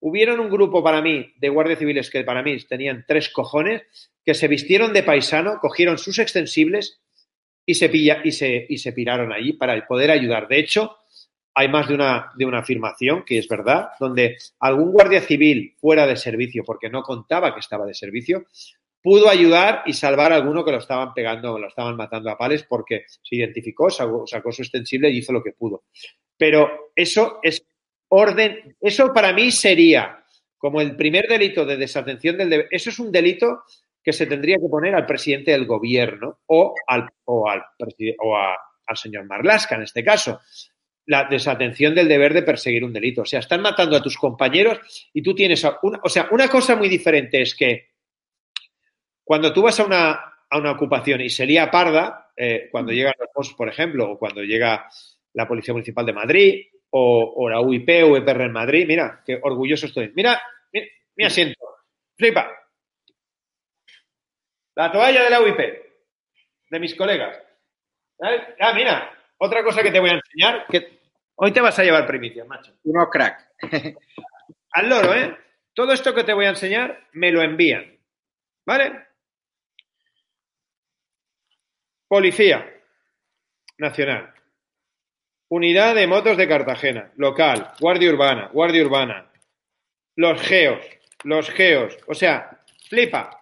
Hubieron 0.00 0.40
un 0.40 0.50
grupo 0.50 0.82
para 0.82 1.02
mí 1.02 1.32
de 1.36 1.48
guardias 1.48 1.78
civiles 1.78 2.10
que 2.10 2.24
para 2.24 2.42
mí 2.42 2.56
tenían 2.68 3.04
tres 3.06 3.28
cojones, 3.28 3.82
que 4.24 4.34
se 4.34 4.48
vistieron 4.48 4.92
de 4.92 5.02
paisano, 5.02 5.58
cogieron 5.60 5.98
sus 5.98 6.18
extensibles 6.18 7.01
y 7.64 7.74
se, 7.74 7.88
pilla, 7.88 8.20
y 8.24 8.32
se, 8.32 8.66
y 8.68 8.78
se 8.78 8.92
piraron 8.92 9.32
allí 9.32 9.52
para 9.52 9.86
poder 9.86 10.10
ayudar. 10.10 10.48
De 10.48 10.58
hecho, 10.58 10.96
hay 11.54 11.68
más 11.68 11.88
de 11.88 11.94
una, 11.94 12.32
de 12.36 12.46
una 12.46 12.60
afirmación 12.60 13.24
que 13.24 13.38
es 13.38 13.48
verdad, 13.48 13.90
donde 14.00 14.36
algún 14.60 14.92
guardia 14.92 15.20
civil 15.20 15.74
fuera 15.78 16.06
de 16.06 16.16
servicio, 16.16 16.64
porque 16.64 16.88
no 16.88 17.02
contaba 17.02 17.54
que 17.54 17.60
estaba 17.60 17.86
de 17.86 17.94
servicio, 17.94 18.46
pudo 19.02 19.28
ayudar 19.28 19.82
y 19.86 19.92
salvar 19.92 20.32
a 20.32 20.36
alguno 20.36 20.64
que 20.64 20.70
lo 20.70 20.78
estaban 20.78 21.12
pegando, 21.12 21.58
lo 21.58 21.68
estaban 21.68 21.96
matando 21.96 22.30
a 22.30 22.38
pales 22.38 22.64
porque 22.64 23.04
se 23.06 23.36
identificó, 23.36 23.90
sacó, 23.90 24.26
sacó 24.26 24.52
su 24.52 24.62
extensible 24.62 25.10
y 25.10 25.18
hizo 25.18 25.32
lo 25.32 25.42
que 25.42 25.52
pudo. 25.52 25.84
Pero 26.36 26.92
eso 26.94 27.40
es 27.42 27.64
orden, 28.08 28.76
eso 28.80 29.12
para 29.12 29.32
mí 29.32 29.50
sería 29.50 30.24
como 30.56 30.80
el 30.80 30.94
primer 30.94 31.26
delito 31.26 31.64
de 31.64 31.76
desatención 31.76 32.38
del 32.38 32.48
deber. 32.48 32.68
Eso 32.70 32.90
es 32.90 32.98
un 33.00 33.10
delito 33.10 33.64
que 34.02 34.12
se 34.12 34.26
tendría 34.26 34.56
que 34.56 34.68
poner 34.68 34.94
al 34.94 35.06
presidente 35.06 35.52
del 35.52 35.66
gobierno 35.66 36.40
o 36.46 36.74
al, 36.86 37.08
o 37.24 37.48
al, 37.48 37.62
o 38.18 38.36
a, 38.36 38.56
al 38.86 38.96
señor 38.96 39.24
Marlasca 39.26 39.76
en 39.76 39.82
este 39.82 40.04
caso. 40.04 40.40
La 41.06 41.24
desatención 41.24 41.94
del 41.94 42.08
deber 42.08 42.32
de 42.32 42.42
perseguir 42.42 42.84
un 42.84 42.92
delito. 42.92 43.22
O 43.22 43.24
sea, 43.24 43.40
están 43.40 43.60
matando 43.60 43.96
a 43.96 44.02
tus 44.02 44.16
compañeros 44.16 45.10
y 45.12 45.22
tú 45.22 45.34
tienes. 45.34 45.64
Una, 45.82 46.00
o 46.02 46.08
sea, 46.08 46.28
una 46.30 46.48
cosa 46.48 46.76
muy 46.76 46.88
diferente 46.88 47.42
es 47.42 47.54
que 47.54 47.90
cuando 49.24 49.52
tú 49.52 49.62
vas 49.62 49.78
a 49.80 49.84
una, 49.84 50.12
a 50.48 50.58
una 50.58 50.72
ocupación 50.72 51.20
y 51.20 51.28
se 51.28 51.46
lía 51.46 51.70
parda, 51.70 52.30
eh, 52.36 52.68
cuando 52.70 52.92
llegan 52.92 53.14
los 53.18 53.28
POS, 53.34 53.54
por 53.54 53.68
ejemplo, 53.68 54.12
o 54.12 54.18
cuando 54.18 54.42
llega 54.42 54.88
la 55.34 55.48
Policía 55.48 55.74
Municipal 55.74 56.06
de 56.06 56.12
Madrid, 56.12 56.62
o, 56.90 57.34
o 57.36 57.48
la 57.48 57.60
UIP 57.60 57.88
o 58.04 58.16
EPR 58.16 58.42
en 58.42 58.52
Madrid, 58.52 58.84
mira, 58.86 59.22
qué 59.24 59.38
orgulloso 59.42 59.86
estoy. 59.86 60.12
Mira, 60.14 60.40
mira 60.72 60.86
mi 61.16 61.24
asiento, 61.24 61.58
flipa. 62.16 62.50
La 64.74 64.90
toalla 64.90 65.24
de 65.24 65.30
la 65.30 65.40
UIP, 65.40 65.58
de 66.70 66.80
mis 66.80 66.94
colegas. 66.94 67.38
Ah, 68.60 68.72
mira, 68.74 69.12
otra 69.38 69.62
cosa 69.62 69.82
que 69.82 69.90
te 69.90 70.00
voy 70.00 70.10
a 70.10 70.14
enseñar, 70.14 70.66
que 70.68 71.00
hoy 71.34 71.52
te 71.52 71.60
vas 71.60 71.78
a 71.78 71.84
llevar 71.84 72.06
primicia, 72.06 72.44
macho. 72.44 72.72
Uno 72.84 73.08
crack. 73.10 73.48
Al 74.72 74.88
loro, 74.88 75.14
¿eh? 75.14 75.36
Todo 75.74 75.92
esto 75.92 76.14
que 76.14 76.24
te 76.24 76.32
voy 76.32 76.46
a 76.46 76.50
enseñar 76.50 77.08
me 77.12 77.30
lo 77.30 77.42
envían. 77.42 77.98
¿Vale? 78.64 79.06
Policía 82.08 82.68
Nacional. 83.78 84.32
Unidad 85.48 85.94
de 85.94 86.06
motos 86.06 86.36
de 86.36 86.46
Cartagena, 86.48 87.10
local, 87.16 87.72
Guardia 87.80 88.10
Urbana, 88.10 88.48
Guardia 88.52 88.84
Urbana. 88.84 89.30
Los 90.16 90.40
geos, 90.40 90.84
los 91.24 91.50
geos. 91.50 91.98
O 92.06 92.14
sea, 92.14 92.62
flipa. 92.88 93.41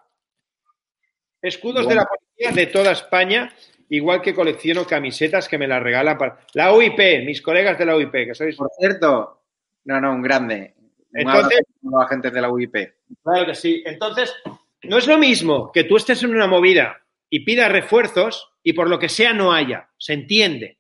Escudos 1.42 1.88
de 1.88 1.94
la 1.94 2.06
policía 2.06 2.52
de 2.52 2.66
toda 2.66 2.92
España, 2.92 3.52
igual 3.88 4.20
que 4.20 4.34
colecciono 4.34 4.86
camisetas 4.86 5.48
que 5.48 5.58
me 5.58 5.66
las 5.66 5.82
regalan 5.82 6.18
para. 6.18 6.40
La 6.54 6.74
UIP, 6.74 7.24
mis 7.24 7.40
colegas 7.40 7.78
de 7.78 7.86
la 7.86 7.96
UIP, 7.96 8.12
que 8.12 8.34
sois. 8.34 8.56
Por 8.56 8.70
cierto, 8.78 9.42
no, 9.84 10.00
no, 10.00 10.12
un 10.12 10.22
grande. 10.22 10.74
Entonces, 11.12 11.62
los 11.82 12.02
agentes 12.02 12.32
de 12.32 12.40
la 12.40 12.50
UIP. 12.50 12.74
Claro 13.22 13.46
que 13.46 13.54
sí. 13.54 13.82
Entonces, 13.84 14.34
no 14.82 14.98
es 14.98 15.06
lo 15.06 15.18
mismo 15.18 15.72
que 15.72 15.84
tú 15.84 15.96
estés 15.96 16.22
en 16.22 16.34
una 16.34 16.46
movida 16.46 17.02
y 17.28 17.40
pidas 17.40 17.72
refuerzos 17.72 18.52
y 18.62 18.72
por 18.72 18.88
lo 18.88 18.98
que 18.98 19.08
sea 19.08 19.32
no 19.32 19.52
haya. 19.52 19.88
Se 19.96 20.12
entiende. 20.12 20.78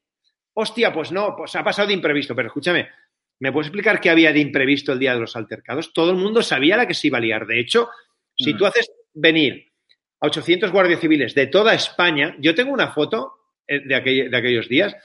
Hostia, 0.52 0.92
pues 0.92 1.10
no, 1.10 1.34
pues 1.36 1.54
ha 1.56 1.64
pasado 1.64 1.88
de 1.88 1.94
imprevisto, 1.94 2.34
pero 2.34 2.48
escúchame, 2.48 2.88
¿me 3.38 3.52
puedes 3.52 3.68
explicar 3.68 4.00
qué 4.00 4.10
había 4.10 4.32
de 4.32 4.40
imprevisto 4.40 4.92
el 4.92 4.98
día 4.98 5.14
de 5.14 5.20
los 5.20 5.36
altercados? 5.36 5.92
Todo 5.92 6.10
el 6.10 6.16
mundo 6.16 6.42
sabía 6.42 6.76
la 6.76 6.86
que 6.86 6.94
se 6.94 7.06
iba 7.06 7.18
a 7.18 7.20
liar. 7.20 7.46
De 7.46 7.58
hecho, 7.58 7.88
si 8.36 8.54
tú 8.54 8.66
haces 8.66 8.90
venir 9.14 9.69
a 10.20 10.26
800 10.26 10.70
guardias 10.70 11.00
civiles 11.00 11.34
de 11.34 11.46
toda 11.46 11.74
España, 11.74 12.36
yo 12.38 12.54
tengo 12.54 12.72
una 12.72 12.92
foto 12.92 13.34
eh, 13.66 13.80
de, 13.86 13.94
aquell, 13.94 14.30
de 14.30 14.36
aquellos 14.36 14.68
días 14.68 14.96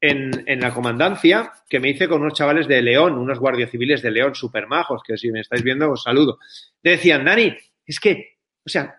en, 0.00 0.44
en, 0.46 0.60
la 0.60 0.72
comandancia 0.74 1.52
que 1.68 1.80
me 1.80 1.90
hice 1.90 2.08
con 2.08 2.22
unos 2.22 2.34
chavales 2.34 2.66
de 2.68 2.82
León, 2.82 3.18
unos 3.18 3.38
guardias 3.38 3.70
civiles 3.70 4.02
de 4.02 4.10
León 4.10 4.34
super 4.34 4.66
majos, 4.66 5.02
que 5.04 5.16
si 5.16 5.30
me 5.30 5.40
estáis 5.40 5.62
viendo 5.62 5.90
os 5.90 6.02
saludo. 6.02 6.38
Te 6.80 6.90
decían, 6.90 7.24
Dani, 7.24 7.56
es 7.86 8.00
que, 8.00 8.38
o 8.64 8.68
sea, 8.68 8.94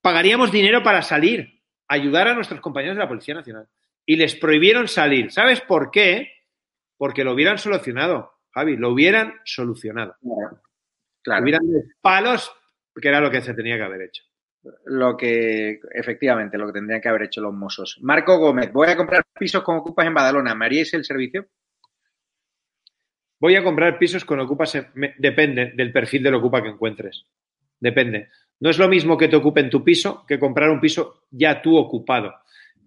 pagaríamos 0.00 0.52
dinero 0.52 0.82
para 0.82 1.02
salir, 1.02 1.62
ayudar 1.88 2.28
a 2.28 2.34
nuestros 2.34 2.60
compañeros 2.60 2.96
de 2.96 3.02
la 3.02 3.08
Policía 3.08 3.34
Nacional. 3.34 3.68
Y 4.06 4.16
les 4.16 4.34
prohibieron 4.34 4.88
salir. 4.88 5.32
¿Sabes 5.32 5.60
por 5.62 5.90
qué? 5.90 6.30
Porque 6.96 7.24
lo 7.24 7.32
hubieran 7.32 7.58
solucionado, 7.58 8.32
Javi, 8.50 8.76
lo 8.76 8.90
hubieran 8.90 9.34
solucionado. 9.44 10.16
Claro. 10.20 10.62
claro. 11.22 11.42
Hubieran 11.42 11.62
palos, 12.00 12.52
que 13.00 13.08
era 13.08 13.20
lo 13.20 13.30
que 13.30 13.40
se 13.40 13.54
tenía 13.54 13.76
que 13.76 13.82
haber 13.82 14.02
hecho. 14.02 14.24
Lo 14.86 15.16
que, 15.16 15.80
efectivamente, 15.92 16.56
lo 16.56 16.66
que 16.66 16.72
tendrían 16.72 17.00
que 17.00 17.08
haber 17.08 17.24
hecho 17.24 17.40
los 17.40 17.52
mozos. 17.52 17.98
Marco 18.02 18.38
Gómez, 18.38 18.72
voy 18.72 18.88
a 18.88 18.96
comprar 18.96 19.24
pisos 19.38 19.62
con 19.62 19.76
ocupas 19.76 20.06
en 20.06 20.14
Badalona. 20.14 20.54
¿Me 20.54 20.66
haríais 20.66 20.94
el 20.94 21.04
servicio? 21.04 21.46
Voy 23.40 23.56
a 23.56 23.62
comprar 23.62 23.98
pisos 23.98 24.24
con 24.24 24.40
ocupas, 24.40 24.74
en, 24.74 24.86
depende 25.18 25.72
del 25.74 25.92
perfil 25.92 26.22
del 26.22 26.34
ocupa 26.34 26.62
que 26.62 26.68
encuentres. 26.68 27.26
Depende. 27.78 28.30
No 28.60 28.70
es 28.70 28.78
lo 28.78 28.88
mismo 28.88 29.18
que 29.18 29.28
te 29.28 29.36
ocupen 29.36 29.68
tu 29.68 29.84
piso 29.84 30.24
que 30.26 30.38
comprar 30.38 30.70
un 30.70 30.80
piso 30.80 31.26
ya 31.30 31.60
tú 31.60 31.76
ocupado. 31.76 32.34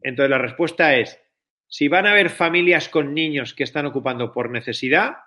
Entonces 0.01 0.31
la 0.31 0.39
respuesta 0.39 0.95
es, 0.95 1.19
si 1.67 1.87
van 1.87 2.07
a 2.07 2.11
haber 2.11 2.29
familias 2.29 2.89
con 2.89 3.13
niños 3.13 3.53
que 3.53 3.63
están 3.63 3.85
ocupando 3.85 4.31
por 4.31 4.49
necesidad, 4.49 5.17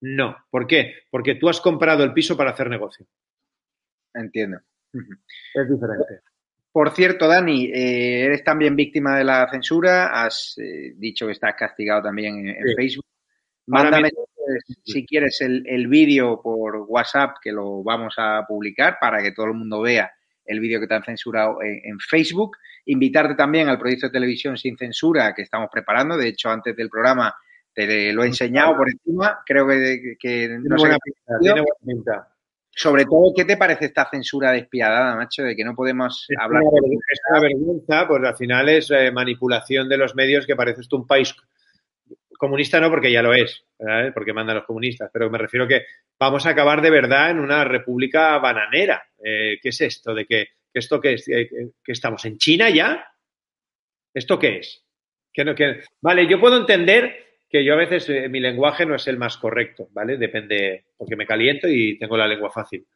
no. 0.00 0.36
¿Por 0.50 0.66
qué? 0.66 0.94
Porque 1.10 1.34
tú 1.36 1.48
has 1.48 1.60
comprado 1.60 2.02
el 2.04 2.12
piso 2.12 2.36
para 2.36 2.50
hacer 2.50 2.68
negocio. 2.68 3.06
Entiendo. 4.14 4.58
Es 5.54 5.68
diferente. 5.68 6.20
Por 6.72 6.90
cierto, 6.90 7.26
Dani, 7.26 7.66
eh, 7.66 8.24
eres 8.24 8.44
también 8.44 8.76
víctima 8.76 9.16
de 9.16 9.24
la 9.24 9.48
censura. 9.50 10.08
Has 10.22 10.58
eh, 10.58 10.92
dicho 10.96 11.26
que 11.26 11.32
estás 11.32 11.54
castigado 11.54 12.02
también 12.02 12.38
en, 12.38 12.48
en 12.48 12.66
Sí. 12.66 12.74
Facebook. 12.76 13.06
Mándame, 13.66 14.10
si 14.84 15.06
quieres 15.06 15.40
el, 15.40 15.66
el 15.66 15.88
vídeo 15.88 16.40
por 16.42 16.76
WhatsApp, 16.86 17.36
que 17.42 17.50
lo 17.50 17.82
vamos 17.82 18.14
a 18.18 18.44
publicar 18.46 18.98
para 19.00 19.22
que 19.22 19.32
todo 19.32 19.46
el 19.46 19.54
mundo 19.54 19.80
vea 19.80 20.12
el 20.44 20.60
vídeo 20.60 20.78
que 20.78 20.86
te 20.86 20.94
han 20.94 21.02
censurado 21.02 21.58
en, 21.62 21.98
Facebook. 21.98 22.56
Invitarte 22.84 23.34
también 23.34 23.68
al 23.68 23.78
proyecto 23.78 24.06
de 24.06 24.12
televisión 24.12 24.56
sin 24.56 24.76
censura 24.76 25.34
que 25.34 25.42
estamos 25.42 25.68
preparando. 25.72 26.16
De 26.16 26.28
hecho, 26.28 26.50
antes 26.50 26.76
del 26.76 26.88
programa 26.88 27.34
te 27.74 28.12
lo 28.12 28.22
he 28.22 28.26
enseñado 28.28 28.76
por 28.76 28.88
encima. 28.88 29.40
Creo 29.44 29.66
que, 29.66 30.16
que 30.18 30.58
no 30.62 30.78
sé 30.78 30.96
tiene 31.40 31.62
buena 31.62 31.74
pinta. 31.84 32.28
Sobre 32.78 33.06
todo, 33.06 33.32
¿qué 33.34 33.46
te 33.46 33.56
parece 33.56 33.86
esta 33.86 34.06
censura 34.10 34.52
despiadada, 34.52 35.16
macho? 35.16 35.42
De 35.42 35.56
que 35.56 35.64
no 35.64 35.74
podemos 35.74 36.26
hablar. 36.38 36.62
es 36.62 37.20
una 37.30 37.40
vergüenza, 37.40 38.06
pues 38.06 38.22
al 38.22 38.36
final 38.36 38.68
es 38.68 38.90
eh, 38.90 39.10
manipulación 39.10 39.88
de 39.88 39.96
los 39.96 40.14
medios 40.14 40.46
que 40.46 40.54
parece 40.54 40.82
esto 40.82 40.98
un 40.98 41.06
país 41.06 41.34
comunista, 42.36 42.78
no 42.78 42.90
porque 42.90 43.10
ya 43.10 43.22
lo 43.22 43.32
es, 43.32 43.64
porque 44.12 44.34
mandan 44.34 44.56
los 44.56 44.66
comunistas, 44.66 45.08
pero 45.10 45.30
me 45.30 45.38
refiero 45.38 45.66
que 45.66 45.86
vamos 46.20 46.44
a 46.44 46.50
acabar 46.50 46.82
de 46.82 46.90
verdad 46.90 47.30
en 47.30 47.38
una 47.38 47.64
república 47.64 48.36
bananera. 48.36 49.02
Eh, 49.24 49.58
¿Qué 49.62 49.70
es 49.70 49.80
esto? 49.80 50.12
¿De 50.12 50.26
que, 50.26 50.48
esto 50.74 51.00
qué 51.00 51.14
es? 51.14 51.26
Eh, 51.28 51.48
¿Que 51.82 51.92
estamos 51.92 52.26
en 52.26 52.36
China 52.36 52.68
ya? 52.68 53.10
¿Esto 54.12 54.38
qué 54.38 54.58
es? 54.58 54.84
Que 55.32 55.46
no, 55.46 55.54
que... 55.54 55.80
Vale, 56.02 56.28
yo 56.28 56.38
puedo 56.38 56.58
entender 56.58 57.25
que 57.56 57.64
yo 57.64 57.72
a 57.72 57.78
veces 57.78 58.06
eh, 58.10 58.28
mi 58.28 58.38
lenguaje 58.38 58.84
no 58.84 58.94
es 58.94 59.06
el 59.08 59.16
más 59.16 59.38
correcto, 59.38 59.88
¿vale? 59.92 60.18
Depende, 60.18 60.88
porque 60.94 61.16
me 61.16 61.26
caliento 61.26 61.66
y 61.66 61.98
tengo 61.98 62.14
la 62.14 62.26
lengua 62.26 62.50
fácil. 62.50 62.86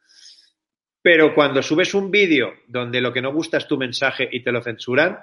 Pero 1.01 1.33
cuando 1.33 1.63
subes 1.63 1.95
un 1.95 2.11
vídeo 2.11 2.53
donde 2.67 3.01
lo 3.01 3.11
que 3.11 3.23
no 3.23 3.33
gusta 3.33 3.57
es 3.57 3.67
tu 3.67 3.75
mensaje 3.75 4.29
y 4.31 4.43
te 4.43 4.51
lo 4.51 4.61
censuran, 4.61 5.17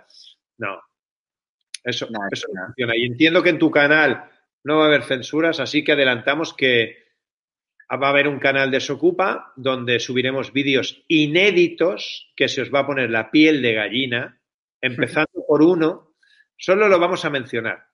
no. 0.59 0.83
Eso 1.85 2.09
no, 2.11 2.18
funciona. 2.29 2.96
Y 2.96 3.07
entiendo 3.07 3.40
que 3.40 3.51
en 3.51 3.61
tu 3.61 3.70
canal 3.70 4.29
no 4.64 4.79
va 4.79 4.85
a 4.85 4.87
haber 4.88 5.05
censuras, 5.05 5.61
así 5.61 5.85
que 5.85 5.92
adelantamos 5.92 6.53
que 6.53 6.96
va 7.90 8.09
a 8.09 8.11
haber 8.11 8.27
un 8.27 8.40
canal 8.40 8.72
de 8.72 8.81
Socupa 8.81 9.53
donde 9.55 10.01
subiremos 10.01 10.53
vídeos 10.53 11.05
inéditos 11.07 12.33
que 12.35 12.48
se 12.48 12.62
os 12.62 12.74
va 12.74 12.81
a 12.81 12.87
poner 12.87 13.09
la 13.09 13.31
piel 13.31 13.62
de 13.62 13.74
gallina, 13.74 14.40
empezando 14.81 15.44
por 15.46 15.62
uno, 15.62 16.16
solo 16.57 16.88
lo 16.88 16.98
vamos 16.98 17.24
a 17.24 17.31
mencionar. 17.31 17.88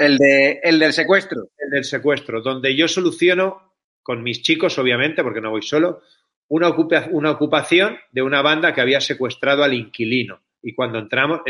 El, 0.00 0.16
de, 0.16 0.60
el 0.62 0.78
del 0.78 0.92
secuestro. 0.92 1.50
El 1.58 1.70
del 1.70 1.84
secuestro, 1.84 2.40
donde 2.40 2.74
yo 2.74 2.88
soluciono 2.88 3.74
con 4.02 4.22
mis 4.22 4.42
chicos, 4.42 4.78
obviamente, 4.78 5.22
porque 5.22 5.42
no 5.42 5.50
voy 5.50 5.62
solo, 5.62 6.00
una, 6.48 6.74
una 7.10 7.30
ocupación 7.30 7.98
de 8.10 8.22
una 8.22 8.40
banda 8.40 8.74
que 8.74 8.80
había 8.80 9.00
secuestrado 9.00 9.62
al 9.62 9.74
inquilino. 9.74 10.40
Y 10.62 10.74
cuando 10.74 10.98
entramos, 10.98 11.40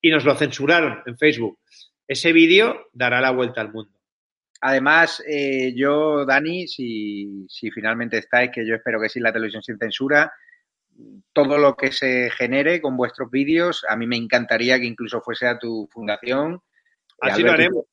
y 0.00 0.10
nos 0.10 0.24
lo 0.24 0.34
censuraron 0.34 1.02
en 1.06 1.16
Facebook. 1.16 1.58
Ese 2.06 2.32
vídeo 2.32 2.88
dará 2.92 3.20
la 3.20 3.30
vuelta 3.30 3.60
al 3.60 3.72
mundo. 3.72 3.92
Además, 4.60 5.22
eh, 5.28 5.72
yo, 5.76 6.26
Dani, 6.26 6.66
si, 6.66 7.46
si 7.48 7.70
finalmente 7.70 8.18
estáis, 8.18 8.50
que 8.52 8.66
yo 8.66 8.74
espero 8.74 9.00
que 9.00 9.08
sí, 9.08 9.20
la 9.20 9.32
televisión 9.32 9.62
sin 9.62 9.78
censura, 9.78 10.32
todo 11.32 11.58
lo 11.58 11.76
que 11.76 11.92
se 11.92 12.28
genere 12.30 12.80
con 12.80 12.96
vuestros 12.96 13.30
vídeos, 13.30 13.84
a 13.88 13.94
mí 13.94 14.08
me 14.08 14.16
encantaría 14.16 14.80
que 14.80 14.86
incluso 14.86 15.20
fuese 15.20 15.46
a 15.46 15.58
tu 15.58 15.88
fundación 15.92 16.60
Así 17.20 17.42
lo 17.42 17.52
haremos. 17.52 17.84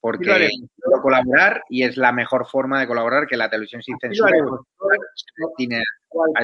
Porque 0.00 0.24
quiero 0.24 1.00
colaborar 1.00 1.62
y 1.68 1.84
es 1.84 1.96
la 1.96 2.10
mejor 2.10 2.46
forma 2.48 2.80
de 2.80 2.88
colaborar 2.88 3.26
que 3.28 3.36
la 3.36 3.48
televisión 3.48 3.82
sin 3.82 3.96
censura. 3.98 4.32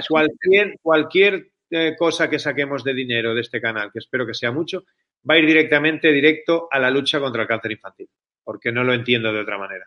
cualquier, 0.08 0.78
cualquier 0.80 1.50
eh, 1.70 1.96
cosa 1.98 2.30
que 2.30 2.38
saquemos 2.38 2.84
de 2.84 2.94
dinero 2.94 3.34
de 3.34 3.40
este 3.40 3.60
canal, 3.60 3.90
que 3.92 3.98
espero 3.98 4.24
que 4.26 4.34
sea 4.34 4.52
mucho, 4.52 4.84
va 5.28 5.34
a 5.34 5.38
ir 5.38 5.46
directamente 5.46 6.12
directo 6.12 6.68
a 6.70 6.78
la 6.78 6.90
lucha 6.90 7.18
contra 7.18 7.42
el 7.42 7.48
cáncer 7.48 7.72
infantil, 7.72 8.08
porque 8.44 8.70
no 8.70 8.84
lo 8.84 8.94
entiendo 8.94 9.32
de 9.32 9.40
otra 9.40 9.58
manera. 9.58 9.86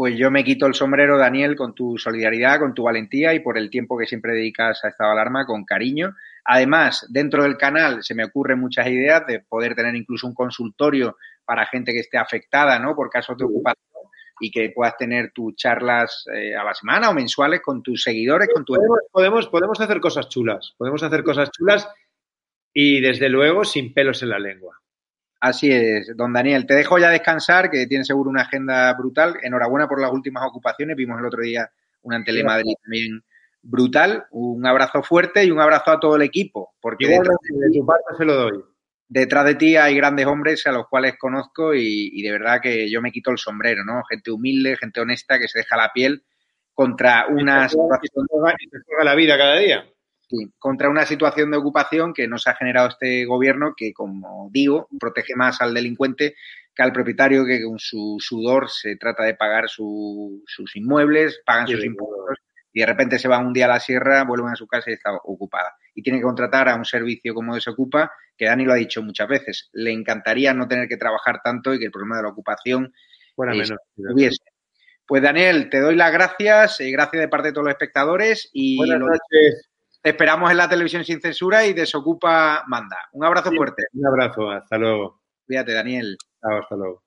Pues 0.00 0.16
yo 0.16 0.30
me 0.30 0.44
quito 0.44 0.66
el 0.66 0.74
sombrero, 0.74 1.18
Daniel, 1.18 1.56
con 1.56 1.74
tu 1.74 1.98
solidaridad, 1.98 2.58
con 2.58 2.74
tu 2.74 2.84
valentía 2.84 3.34
y 3.34 3.40
por 3.40 3.58
el 3.58 3.68
tiempo 3.68 3.98
que 3.98 4.06
siempre 4.06 4.32
dedicas 4.32 4.82
a 4.82 4.88
estado 4.88 5.10
de 5.10 5.20
alarma, 5.20 5.44
con 5.44 5.64
cariño. 5.64 6.16
Además, 6.44 7.06
dentro 7.10 7.42
del 7.42 7.58
canal 7.58 8.02
se 8.02 8.14
me 8.14 8.24
ocurren 8.24 8.60
muchas 8.60 8.86
ideas 8.86 9.26
de 9.26 9.40
poder 9.40 9.74
tener 9.74 9.94
incluso 9.94 10.26
un 10.26 10.34
consultorio 10.34 11.16
para 11.44 11.66
gente 11.66 11.92
que 11.92 12.00
esté 12.00 12.18
afectada 12.18 12.78
¿no? 12.78 12.94
por 12.94 13.10
casos 13.10 13.36
de 13.36 13.44
ocupación 13.44 13.90
y 14.40 14.50
que 14.50 14.70
puedas 14.70 14.96
tener 14.96 15.32
tus 15.32 15.54
charlas 15.54 16.24
eh, 16.34 16.56
a 16.56 16.64
la 16.64 16.74
semana 16.74 17.10
o 17.10 17.14
mensuales 17.14 17.60
con 17.60 17.82
tus 17.82 18.02
seguidores, 18.02 18.48
con 18.52 18.64
tu... 18.64 18.74
Podemos, 19.12 19.48
podemos, 19.48 19.80
hacer 19.80 20.00
cosas 20.00 20.28
chulas, 20.28 20.74
podemos 20.78 21.02
hacer 21.02 21.22
cosas 21.22 21.50
chulas 21.50 21.86
y 22.72 23.00
desde 23.00 23.28
luego 23.28 23.64
sin 23.64 23.92
pelos 23.92 24.22
en 24.22 24.30
la 24.30 24.38
lengua. 24.38 24.80
Así 25.40 25.70
es, 25.70 26.14
don 26.16 26.32
Daniel. 26.32 26.66
Te 26.66 26.74
dejo 26.74 26.98
ya 26.98 27.10
descansar, 27.10 27.70
que 27.70 27.86
tienes 27.86 28.06
seguro 28.06 28.28
una 28.28 28.42
agenda 28.42 28.92
brutal. 28.94 29.36
Enhorabuena 29.42 29.88
por 29.88 30.00
las 30.00 30.12
últimas 30.12 30.44
ocupaciones. 30.46 30.96
Vimos 30.96 31.18
el 31.18 31.26
otro 31.26 31.42
día 31.42 31.70
una 32.02 32.16
en 32.16 32.24
Telemadrid 32.24 32.74
también 32.82 33.22
brutal. 33.62 34.26
Un 34.32 34.66
abrazo 34.66 35.02
fuerte 35.02 35.44
y 35.44 35.50
un 35.50 35.60
abrazo 35.60 35.92
a 35.92 36.00
todo 36.00 36.16
el 36.16 36.22
equipo. 36.22 36.74
Porque 36.80 37.06
de, 37.06 37.20
tu 37.72 37.86
parte 37.86 38.16
se 38.18 38.24
lo 38.24 38.34
doy. 38.34 38.64
Detrás 39.12 39.44
de 39.44 39.56
ti 39.56 39.74
hay 39.74 39.96
grandes 39.96 40.24
hombres 40.26 40.64
a 40.68 40.72
los 40.72 40.86
cuales 40.86 41.18
conozco 41.18 41.74
y, 41.74 42.22
de 42.22 42.30
verdad 42.30 42.60
que 42.62 42.88
yo 42.88 43.02
me 43.02 43.10
quito 43.10 43.32
el 43.32 43.38
sombrero, 43.38 43.84
¿no? 43.84 44.04
Gente 44.04 44.30
humilde, 44.30 44.76
gente 44.76 45.00
honesta 45.00 45.36
que 45.36 45.48
se 45.48 45.58
deja 45.58 45.76
la 45.76 45.92
piel 45.92 46.22
contra 46.72 47.26
una 47.26 47.68
situación. 47.68 48.28
la 49.02 49.14
vida 49.16 49.36
cada 49.36 49.56
día. 49.56 49.84
Sí, 50.28 50.52
contra 50.60 50.88
una 50.88 51.04
situación 51.06 51.50
de 51.50 51.56
ocupación 51.56 52.14
que 52.14 52.28
nos 52.28 52.46
ha 52.46 52.54
generado 52.54 52.86
este 52.86 53.24
gobierno 53.24 53.74
que, 53.76 53.92
como 53.92 54.48
digo, 54.52 54.86
protege 55.00 55.34
más 55.34 55.60
al 55.60 55.74
delincuente 55.74 56.36
que 56.72 56.82
al 56.84 56.92
propietario 56.92 57.44
que 57.44 57.64
con 57.64 57.80
su 57.80 58.16
sudor 58.20 58.70
se 58.70 58.94
trata 58.94 59.24
de 59.24 59.34
pagar 59.34 59.68
sus 59.68 60.76
inmuebles, 60.76 61.42
pagan 61.44 61.66
sus 61.66 61.84
impuestos 61.84 62.38
y 62.72 62.78
de 62.78 62.86
repente 62.86 63.18
se 63.18 63.26
van 63.26 63.44
un 63.44 63.52
día 63.52 63.64
a 63.64 63.70
la 63.70 63.80
sierra, 63.80 64.22
vuelven 64.22 64.52
a 64.52 64.56
su 64.56 64.68
casa 64.68 64.88
y 64.88 64.92
está 64.92 65.12
ocupada. 65.24 65.74
Y 65.94 66.02
tiene 66.02 66.18
que 66.18 66.24
contratar 66.24 66.68
a 66.68 66.76
un 66.76 66.84
servicio 66.84 67.34
como 67.34 67.54
Desocupa, 67.54 68.12
que 68.36 68.46
Dani 68.46 68.64
lo 68.64 68.72
ha 68.72 68.76
dicho 68.76 69.02
muchas 69.02 69.28
veces. 69.28 69.68
Le 69.72 69.92
encantaría 69.92 70.54
no 70.54 70.68
tener 70.68 70.88
que 70.88 70.96
trabajar 70.96 71.40
tanto 71.42 71.74
y 71.74 71.78
que 71.78 71.86
el 71.86 71.90
problema 71.90 72.16
de 72.16 72.22
la 72.22 72.28
ocupación 72.28 72.92
fuera 73.34 73.52
menos. 73.52 73.74
Hubiese. 73.96 74.42
Pues 75.06 75.22
Daniel, 75.22 75.68
te 75.70 75.80
doy 75.80 75.96
las 75.96 76.12
gracias, 76.12 76.80
y 76.80 76.92
gracias 76.92 77.20
de 77.20 77.28
parte 77.28 77.48
de 77.48 77.52
todos 77.52 77.64
los 77.64 77.72
espectadores 77.72 78.48
y 78.52 78.78
te 80.02 80.10
esperamos 80.10 80.50
en 80.50 80.56
la 80.56 80.68
televisión 80.68 81.04
sin 81.04 81.20
censura 81.20 81.66
y 81.66 81.72
Desocupa 81.72 82.64
manda. 82.68 82.96
Un 83.12 83.24
abrazo 83.24 83.50
fuerte. 83.50 83.84
Un 83.92 84.06
abrazo, 84.06 84.50
hasta 84.50 84.78
luego. 84.78 85.20
Cuídate, 85.44 85.72
Daniel. 85.72 86.16
hasta 86.40 86.76
luego. 86.76 87.02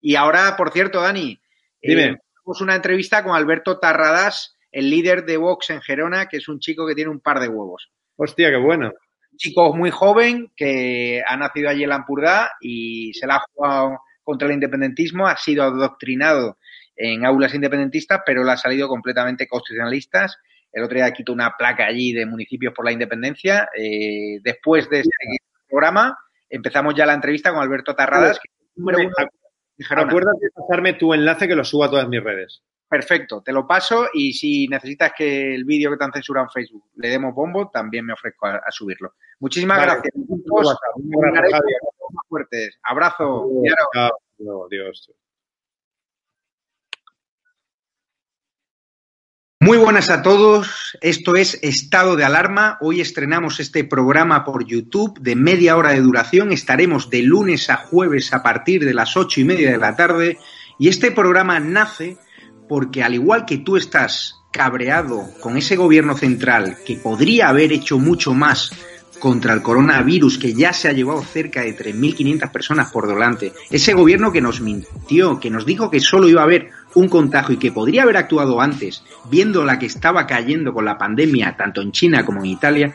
Y 0.00 0.16
ahora, 0.16 0.56
por 0.56 0.72
cierto, 0.72 1.00
Dani, 1.00 1.40
Dime. 1.82 2.04
Eh, 2.04 2.16
tenemos 2.44 2.60
una 2.60 2.74
entrevista 2.74 3.22
con 3.22 3.34
Alberto 3.34 3.78
Tarradas, 3.78 4.56
el 4.72 4.90
líder 4.90 5.24
de 5.24 5.36
Vox 5.36 5.70
en 5.70 5.80
Gerona, 5.80 6.28
que 6.28 6.38
es 6.38 6.48
un 6.48 6.60
chico 6.60 6.86
que 6.86 6.94
tiene 6.94 7.10
un 7.10 7.20
par 7.20 7.40
de 7.40 7.48
huevos. 7.48 7.90
Hostia, 8.20 8.50
qué 8.50 8.56
bueno. 8.56 8.88
Un 8.88 9.38
chico 9.38 9.74
muy 9.74 9.90
joven 9.90 10.50
que 10.56 11.22
ha 11.24 11.36
nacido 11.36 11.70
allí 11.70 11.84
en 11.84 11.90
Lampurdá 11.90 12.50
y 12.60 13.14
se 13.14 13.26
la 13.26 13.36
ha 13.36 13.44
jugado 13.52 14.00
contra 14.24 14.48
el 14.48 14.54
independentismo, 14.54 15.26
ha 15.26 15.36
sido 15.36 15.62
adoctrinado 15.62 16.58
en 16.96 17.24
aulas 17.24 17.54
independentistas, 17.54 18.20
pero 18.26 18.42
le 18.42 18.50
ha 18.50 18.56
salido 18.56 18.88
completamente 18.88 19.46
constitucionalistas. 19.46 20.36
El 20.72 20.82
otro 20.82 20.96
día 20.96 21.12
quitó 21.12 21.32
una 21.32 21.54
placa 21.56 21.86
allí 21.86 22.12
de 22.12 22.26
municipios 22.26 22.74
por 22.74 22.84
la 22.84 22.92
independencia. 22.92 23.68
Eh, 23.76 24.40
después 24.42 24.90
de 24.90 25.00
este 25.00 25.10
programa, 25.68 26.18
empezamos 26.50 26.94
ya 26.96 27.06
la 27.06 27.14
entrevista 27.14 27.52
con 27.52 27.62
Alberto 27.62 27.94
Tarradas, 27.94 28.40
que 28.40 28.50
es 28.50 28.76
número 28.76 28.98
uno 28.98 29.14
Acuérdate 29.90 30.46
de 30.46 30.50
pasarme 30.50 30.94
tu 30.94 31.14
enlace 31.14 31.46
que 31.46 31.54
lo 31.54 31.64
subo 31.64 31.84
a 31.84 31.90
todas 31.90 32.08
mis 32.08 32.22
redes. 32.22 32.62
Perfecto, 32.88 33.42
te 33.42 33.52
lo 33.52 33.66
paso 33.66 34.08
y 34.14 34.32
si 34.32 34.66
necesitas 34.66 35.12
que 35.16 35.54
el 35.54 35.64
vídeo 35.64 35.90
que 35.90 35.98
te 35.98 36.04
han 36.04 36.12
censurado 36.12 36.46
en 36.46 36.50
Facebook 36.50 36.84
le 36.96 37.10
demos 37.10 37.34
bombo, 37.34 37.68
también 37.68 38.06
me 38.06 38.14
ofrezco 38.14 38.46
a, 38.46 38.70
subirlo. 38.70 39.14
Muchísimas 39.40 39.82
gracias. 39.82 40.14
fuertes. 42.28 42.78
Abrazo. 42.82 43.46
Adiós. 44.66 45.10
Muy 49.60 49.76
buenas 49.76 50.08
a 50.08 50.22
todos, 50.22 50.96
esto 51.02 51.36
es 51.36 51.62
Estado 51.62 52.16
de 52.16 52.24
Alarma. 52.24 52.78
Hoy 52.80 53.02
estrenamos 53.02 53.60
este 53.60 53.84
programa 53.84 54.44
por 54.46 54.64
YouTube 54.64 55.18
de 55.20 55.36
media 55.36 55.76
hora 55.76 55.90
de 55.90 56.00
duración. 56.00 56.52
Estaremos 56.52 57.10
de 57.10 57.22
lunes 57.22 57.68
a 57.68 57.76
jueves 57.76 58.32
a 58.32 58.42
partir 58.42 58.86
de 58.86 58.94
las 58.94 59.14
ocho 59.14 59.42
y 59.42 59.44
media 59.44 59.72
de 59.72 59.76
la 59.76 59.94
tarde. 59.94 60.38
Y 60.78 60.88
este 60.88 61.10
programa 61.10 61.60
nace 61.60 62.16
porque 62.68 63.02
al 63.02 63.14
igual 63.14 63.44
que 63.44 63.58
tú 63.58 63.76
estás 63.76 64.36
cabreado 64.50 65.28
con 65.40 65.56
ese 65.56 65.76
gobierno 65.76 66.16
central 66.16 66.78
que 66.86 66.96
podría 66.96 67.48
haber 67.48 67.72
hecho 67.72 67.98
mucho 67.98 68.34
más 68.34 68.72
contra 69.18 69.52
el 69.52 69.62
coronavirus 69.62 70.38
que 70.38 70.54
ya 70.54 70.72
se 70.72 70.88
ha 70.88 70.92
llevado 70.92 71.22
cerca 71.22 71.62
de 71.62 71.76
3.500 71.76 72.50
personas 72.52 72.90
por 72.90 73.06
delante, 73.06 73.52
ese 73.70 73.92
gobierno 73.92 74.32
que 74.32 74.40
nos 74.40 74.60
mintió, 74.60 75.40
que 75.40 75.50
nos 75.50 75.66
dijo 75.66 75.90
que 75.90 76.00
solo 76.00 76.28
iba 76.28 76.40
a 76.40 76.44
haber 76.44 76.70
un 76.94 77.08
contagio 77.08 77.54
y 77.54 77.58
que 77.58 77.72
podría 77.72 78.02
haber 78.04 78.16
actuado 78.16 78.60
antes, 78.60 79.02
viendo 79.30 79.64
la 79.64 79.78
que 79.78 79.86
estaba 79.86 80.26
cayendo 80.26 80.72
con 80.72 80.84
la 80.84 80.98
pandemia 80.98 81.56
tanto 81.56 81.82
en 81.82 81.92
China 81.92 82.24
como 82.24 82.40
en 82.40 82.46
Italia, 82.46 82.94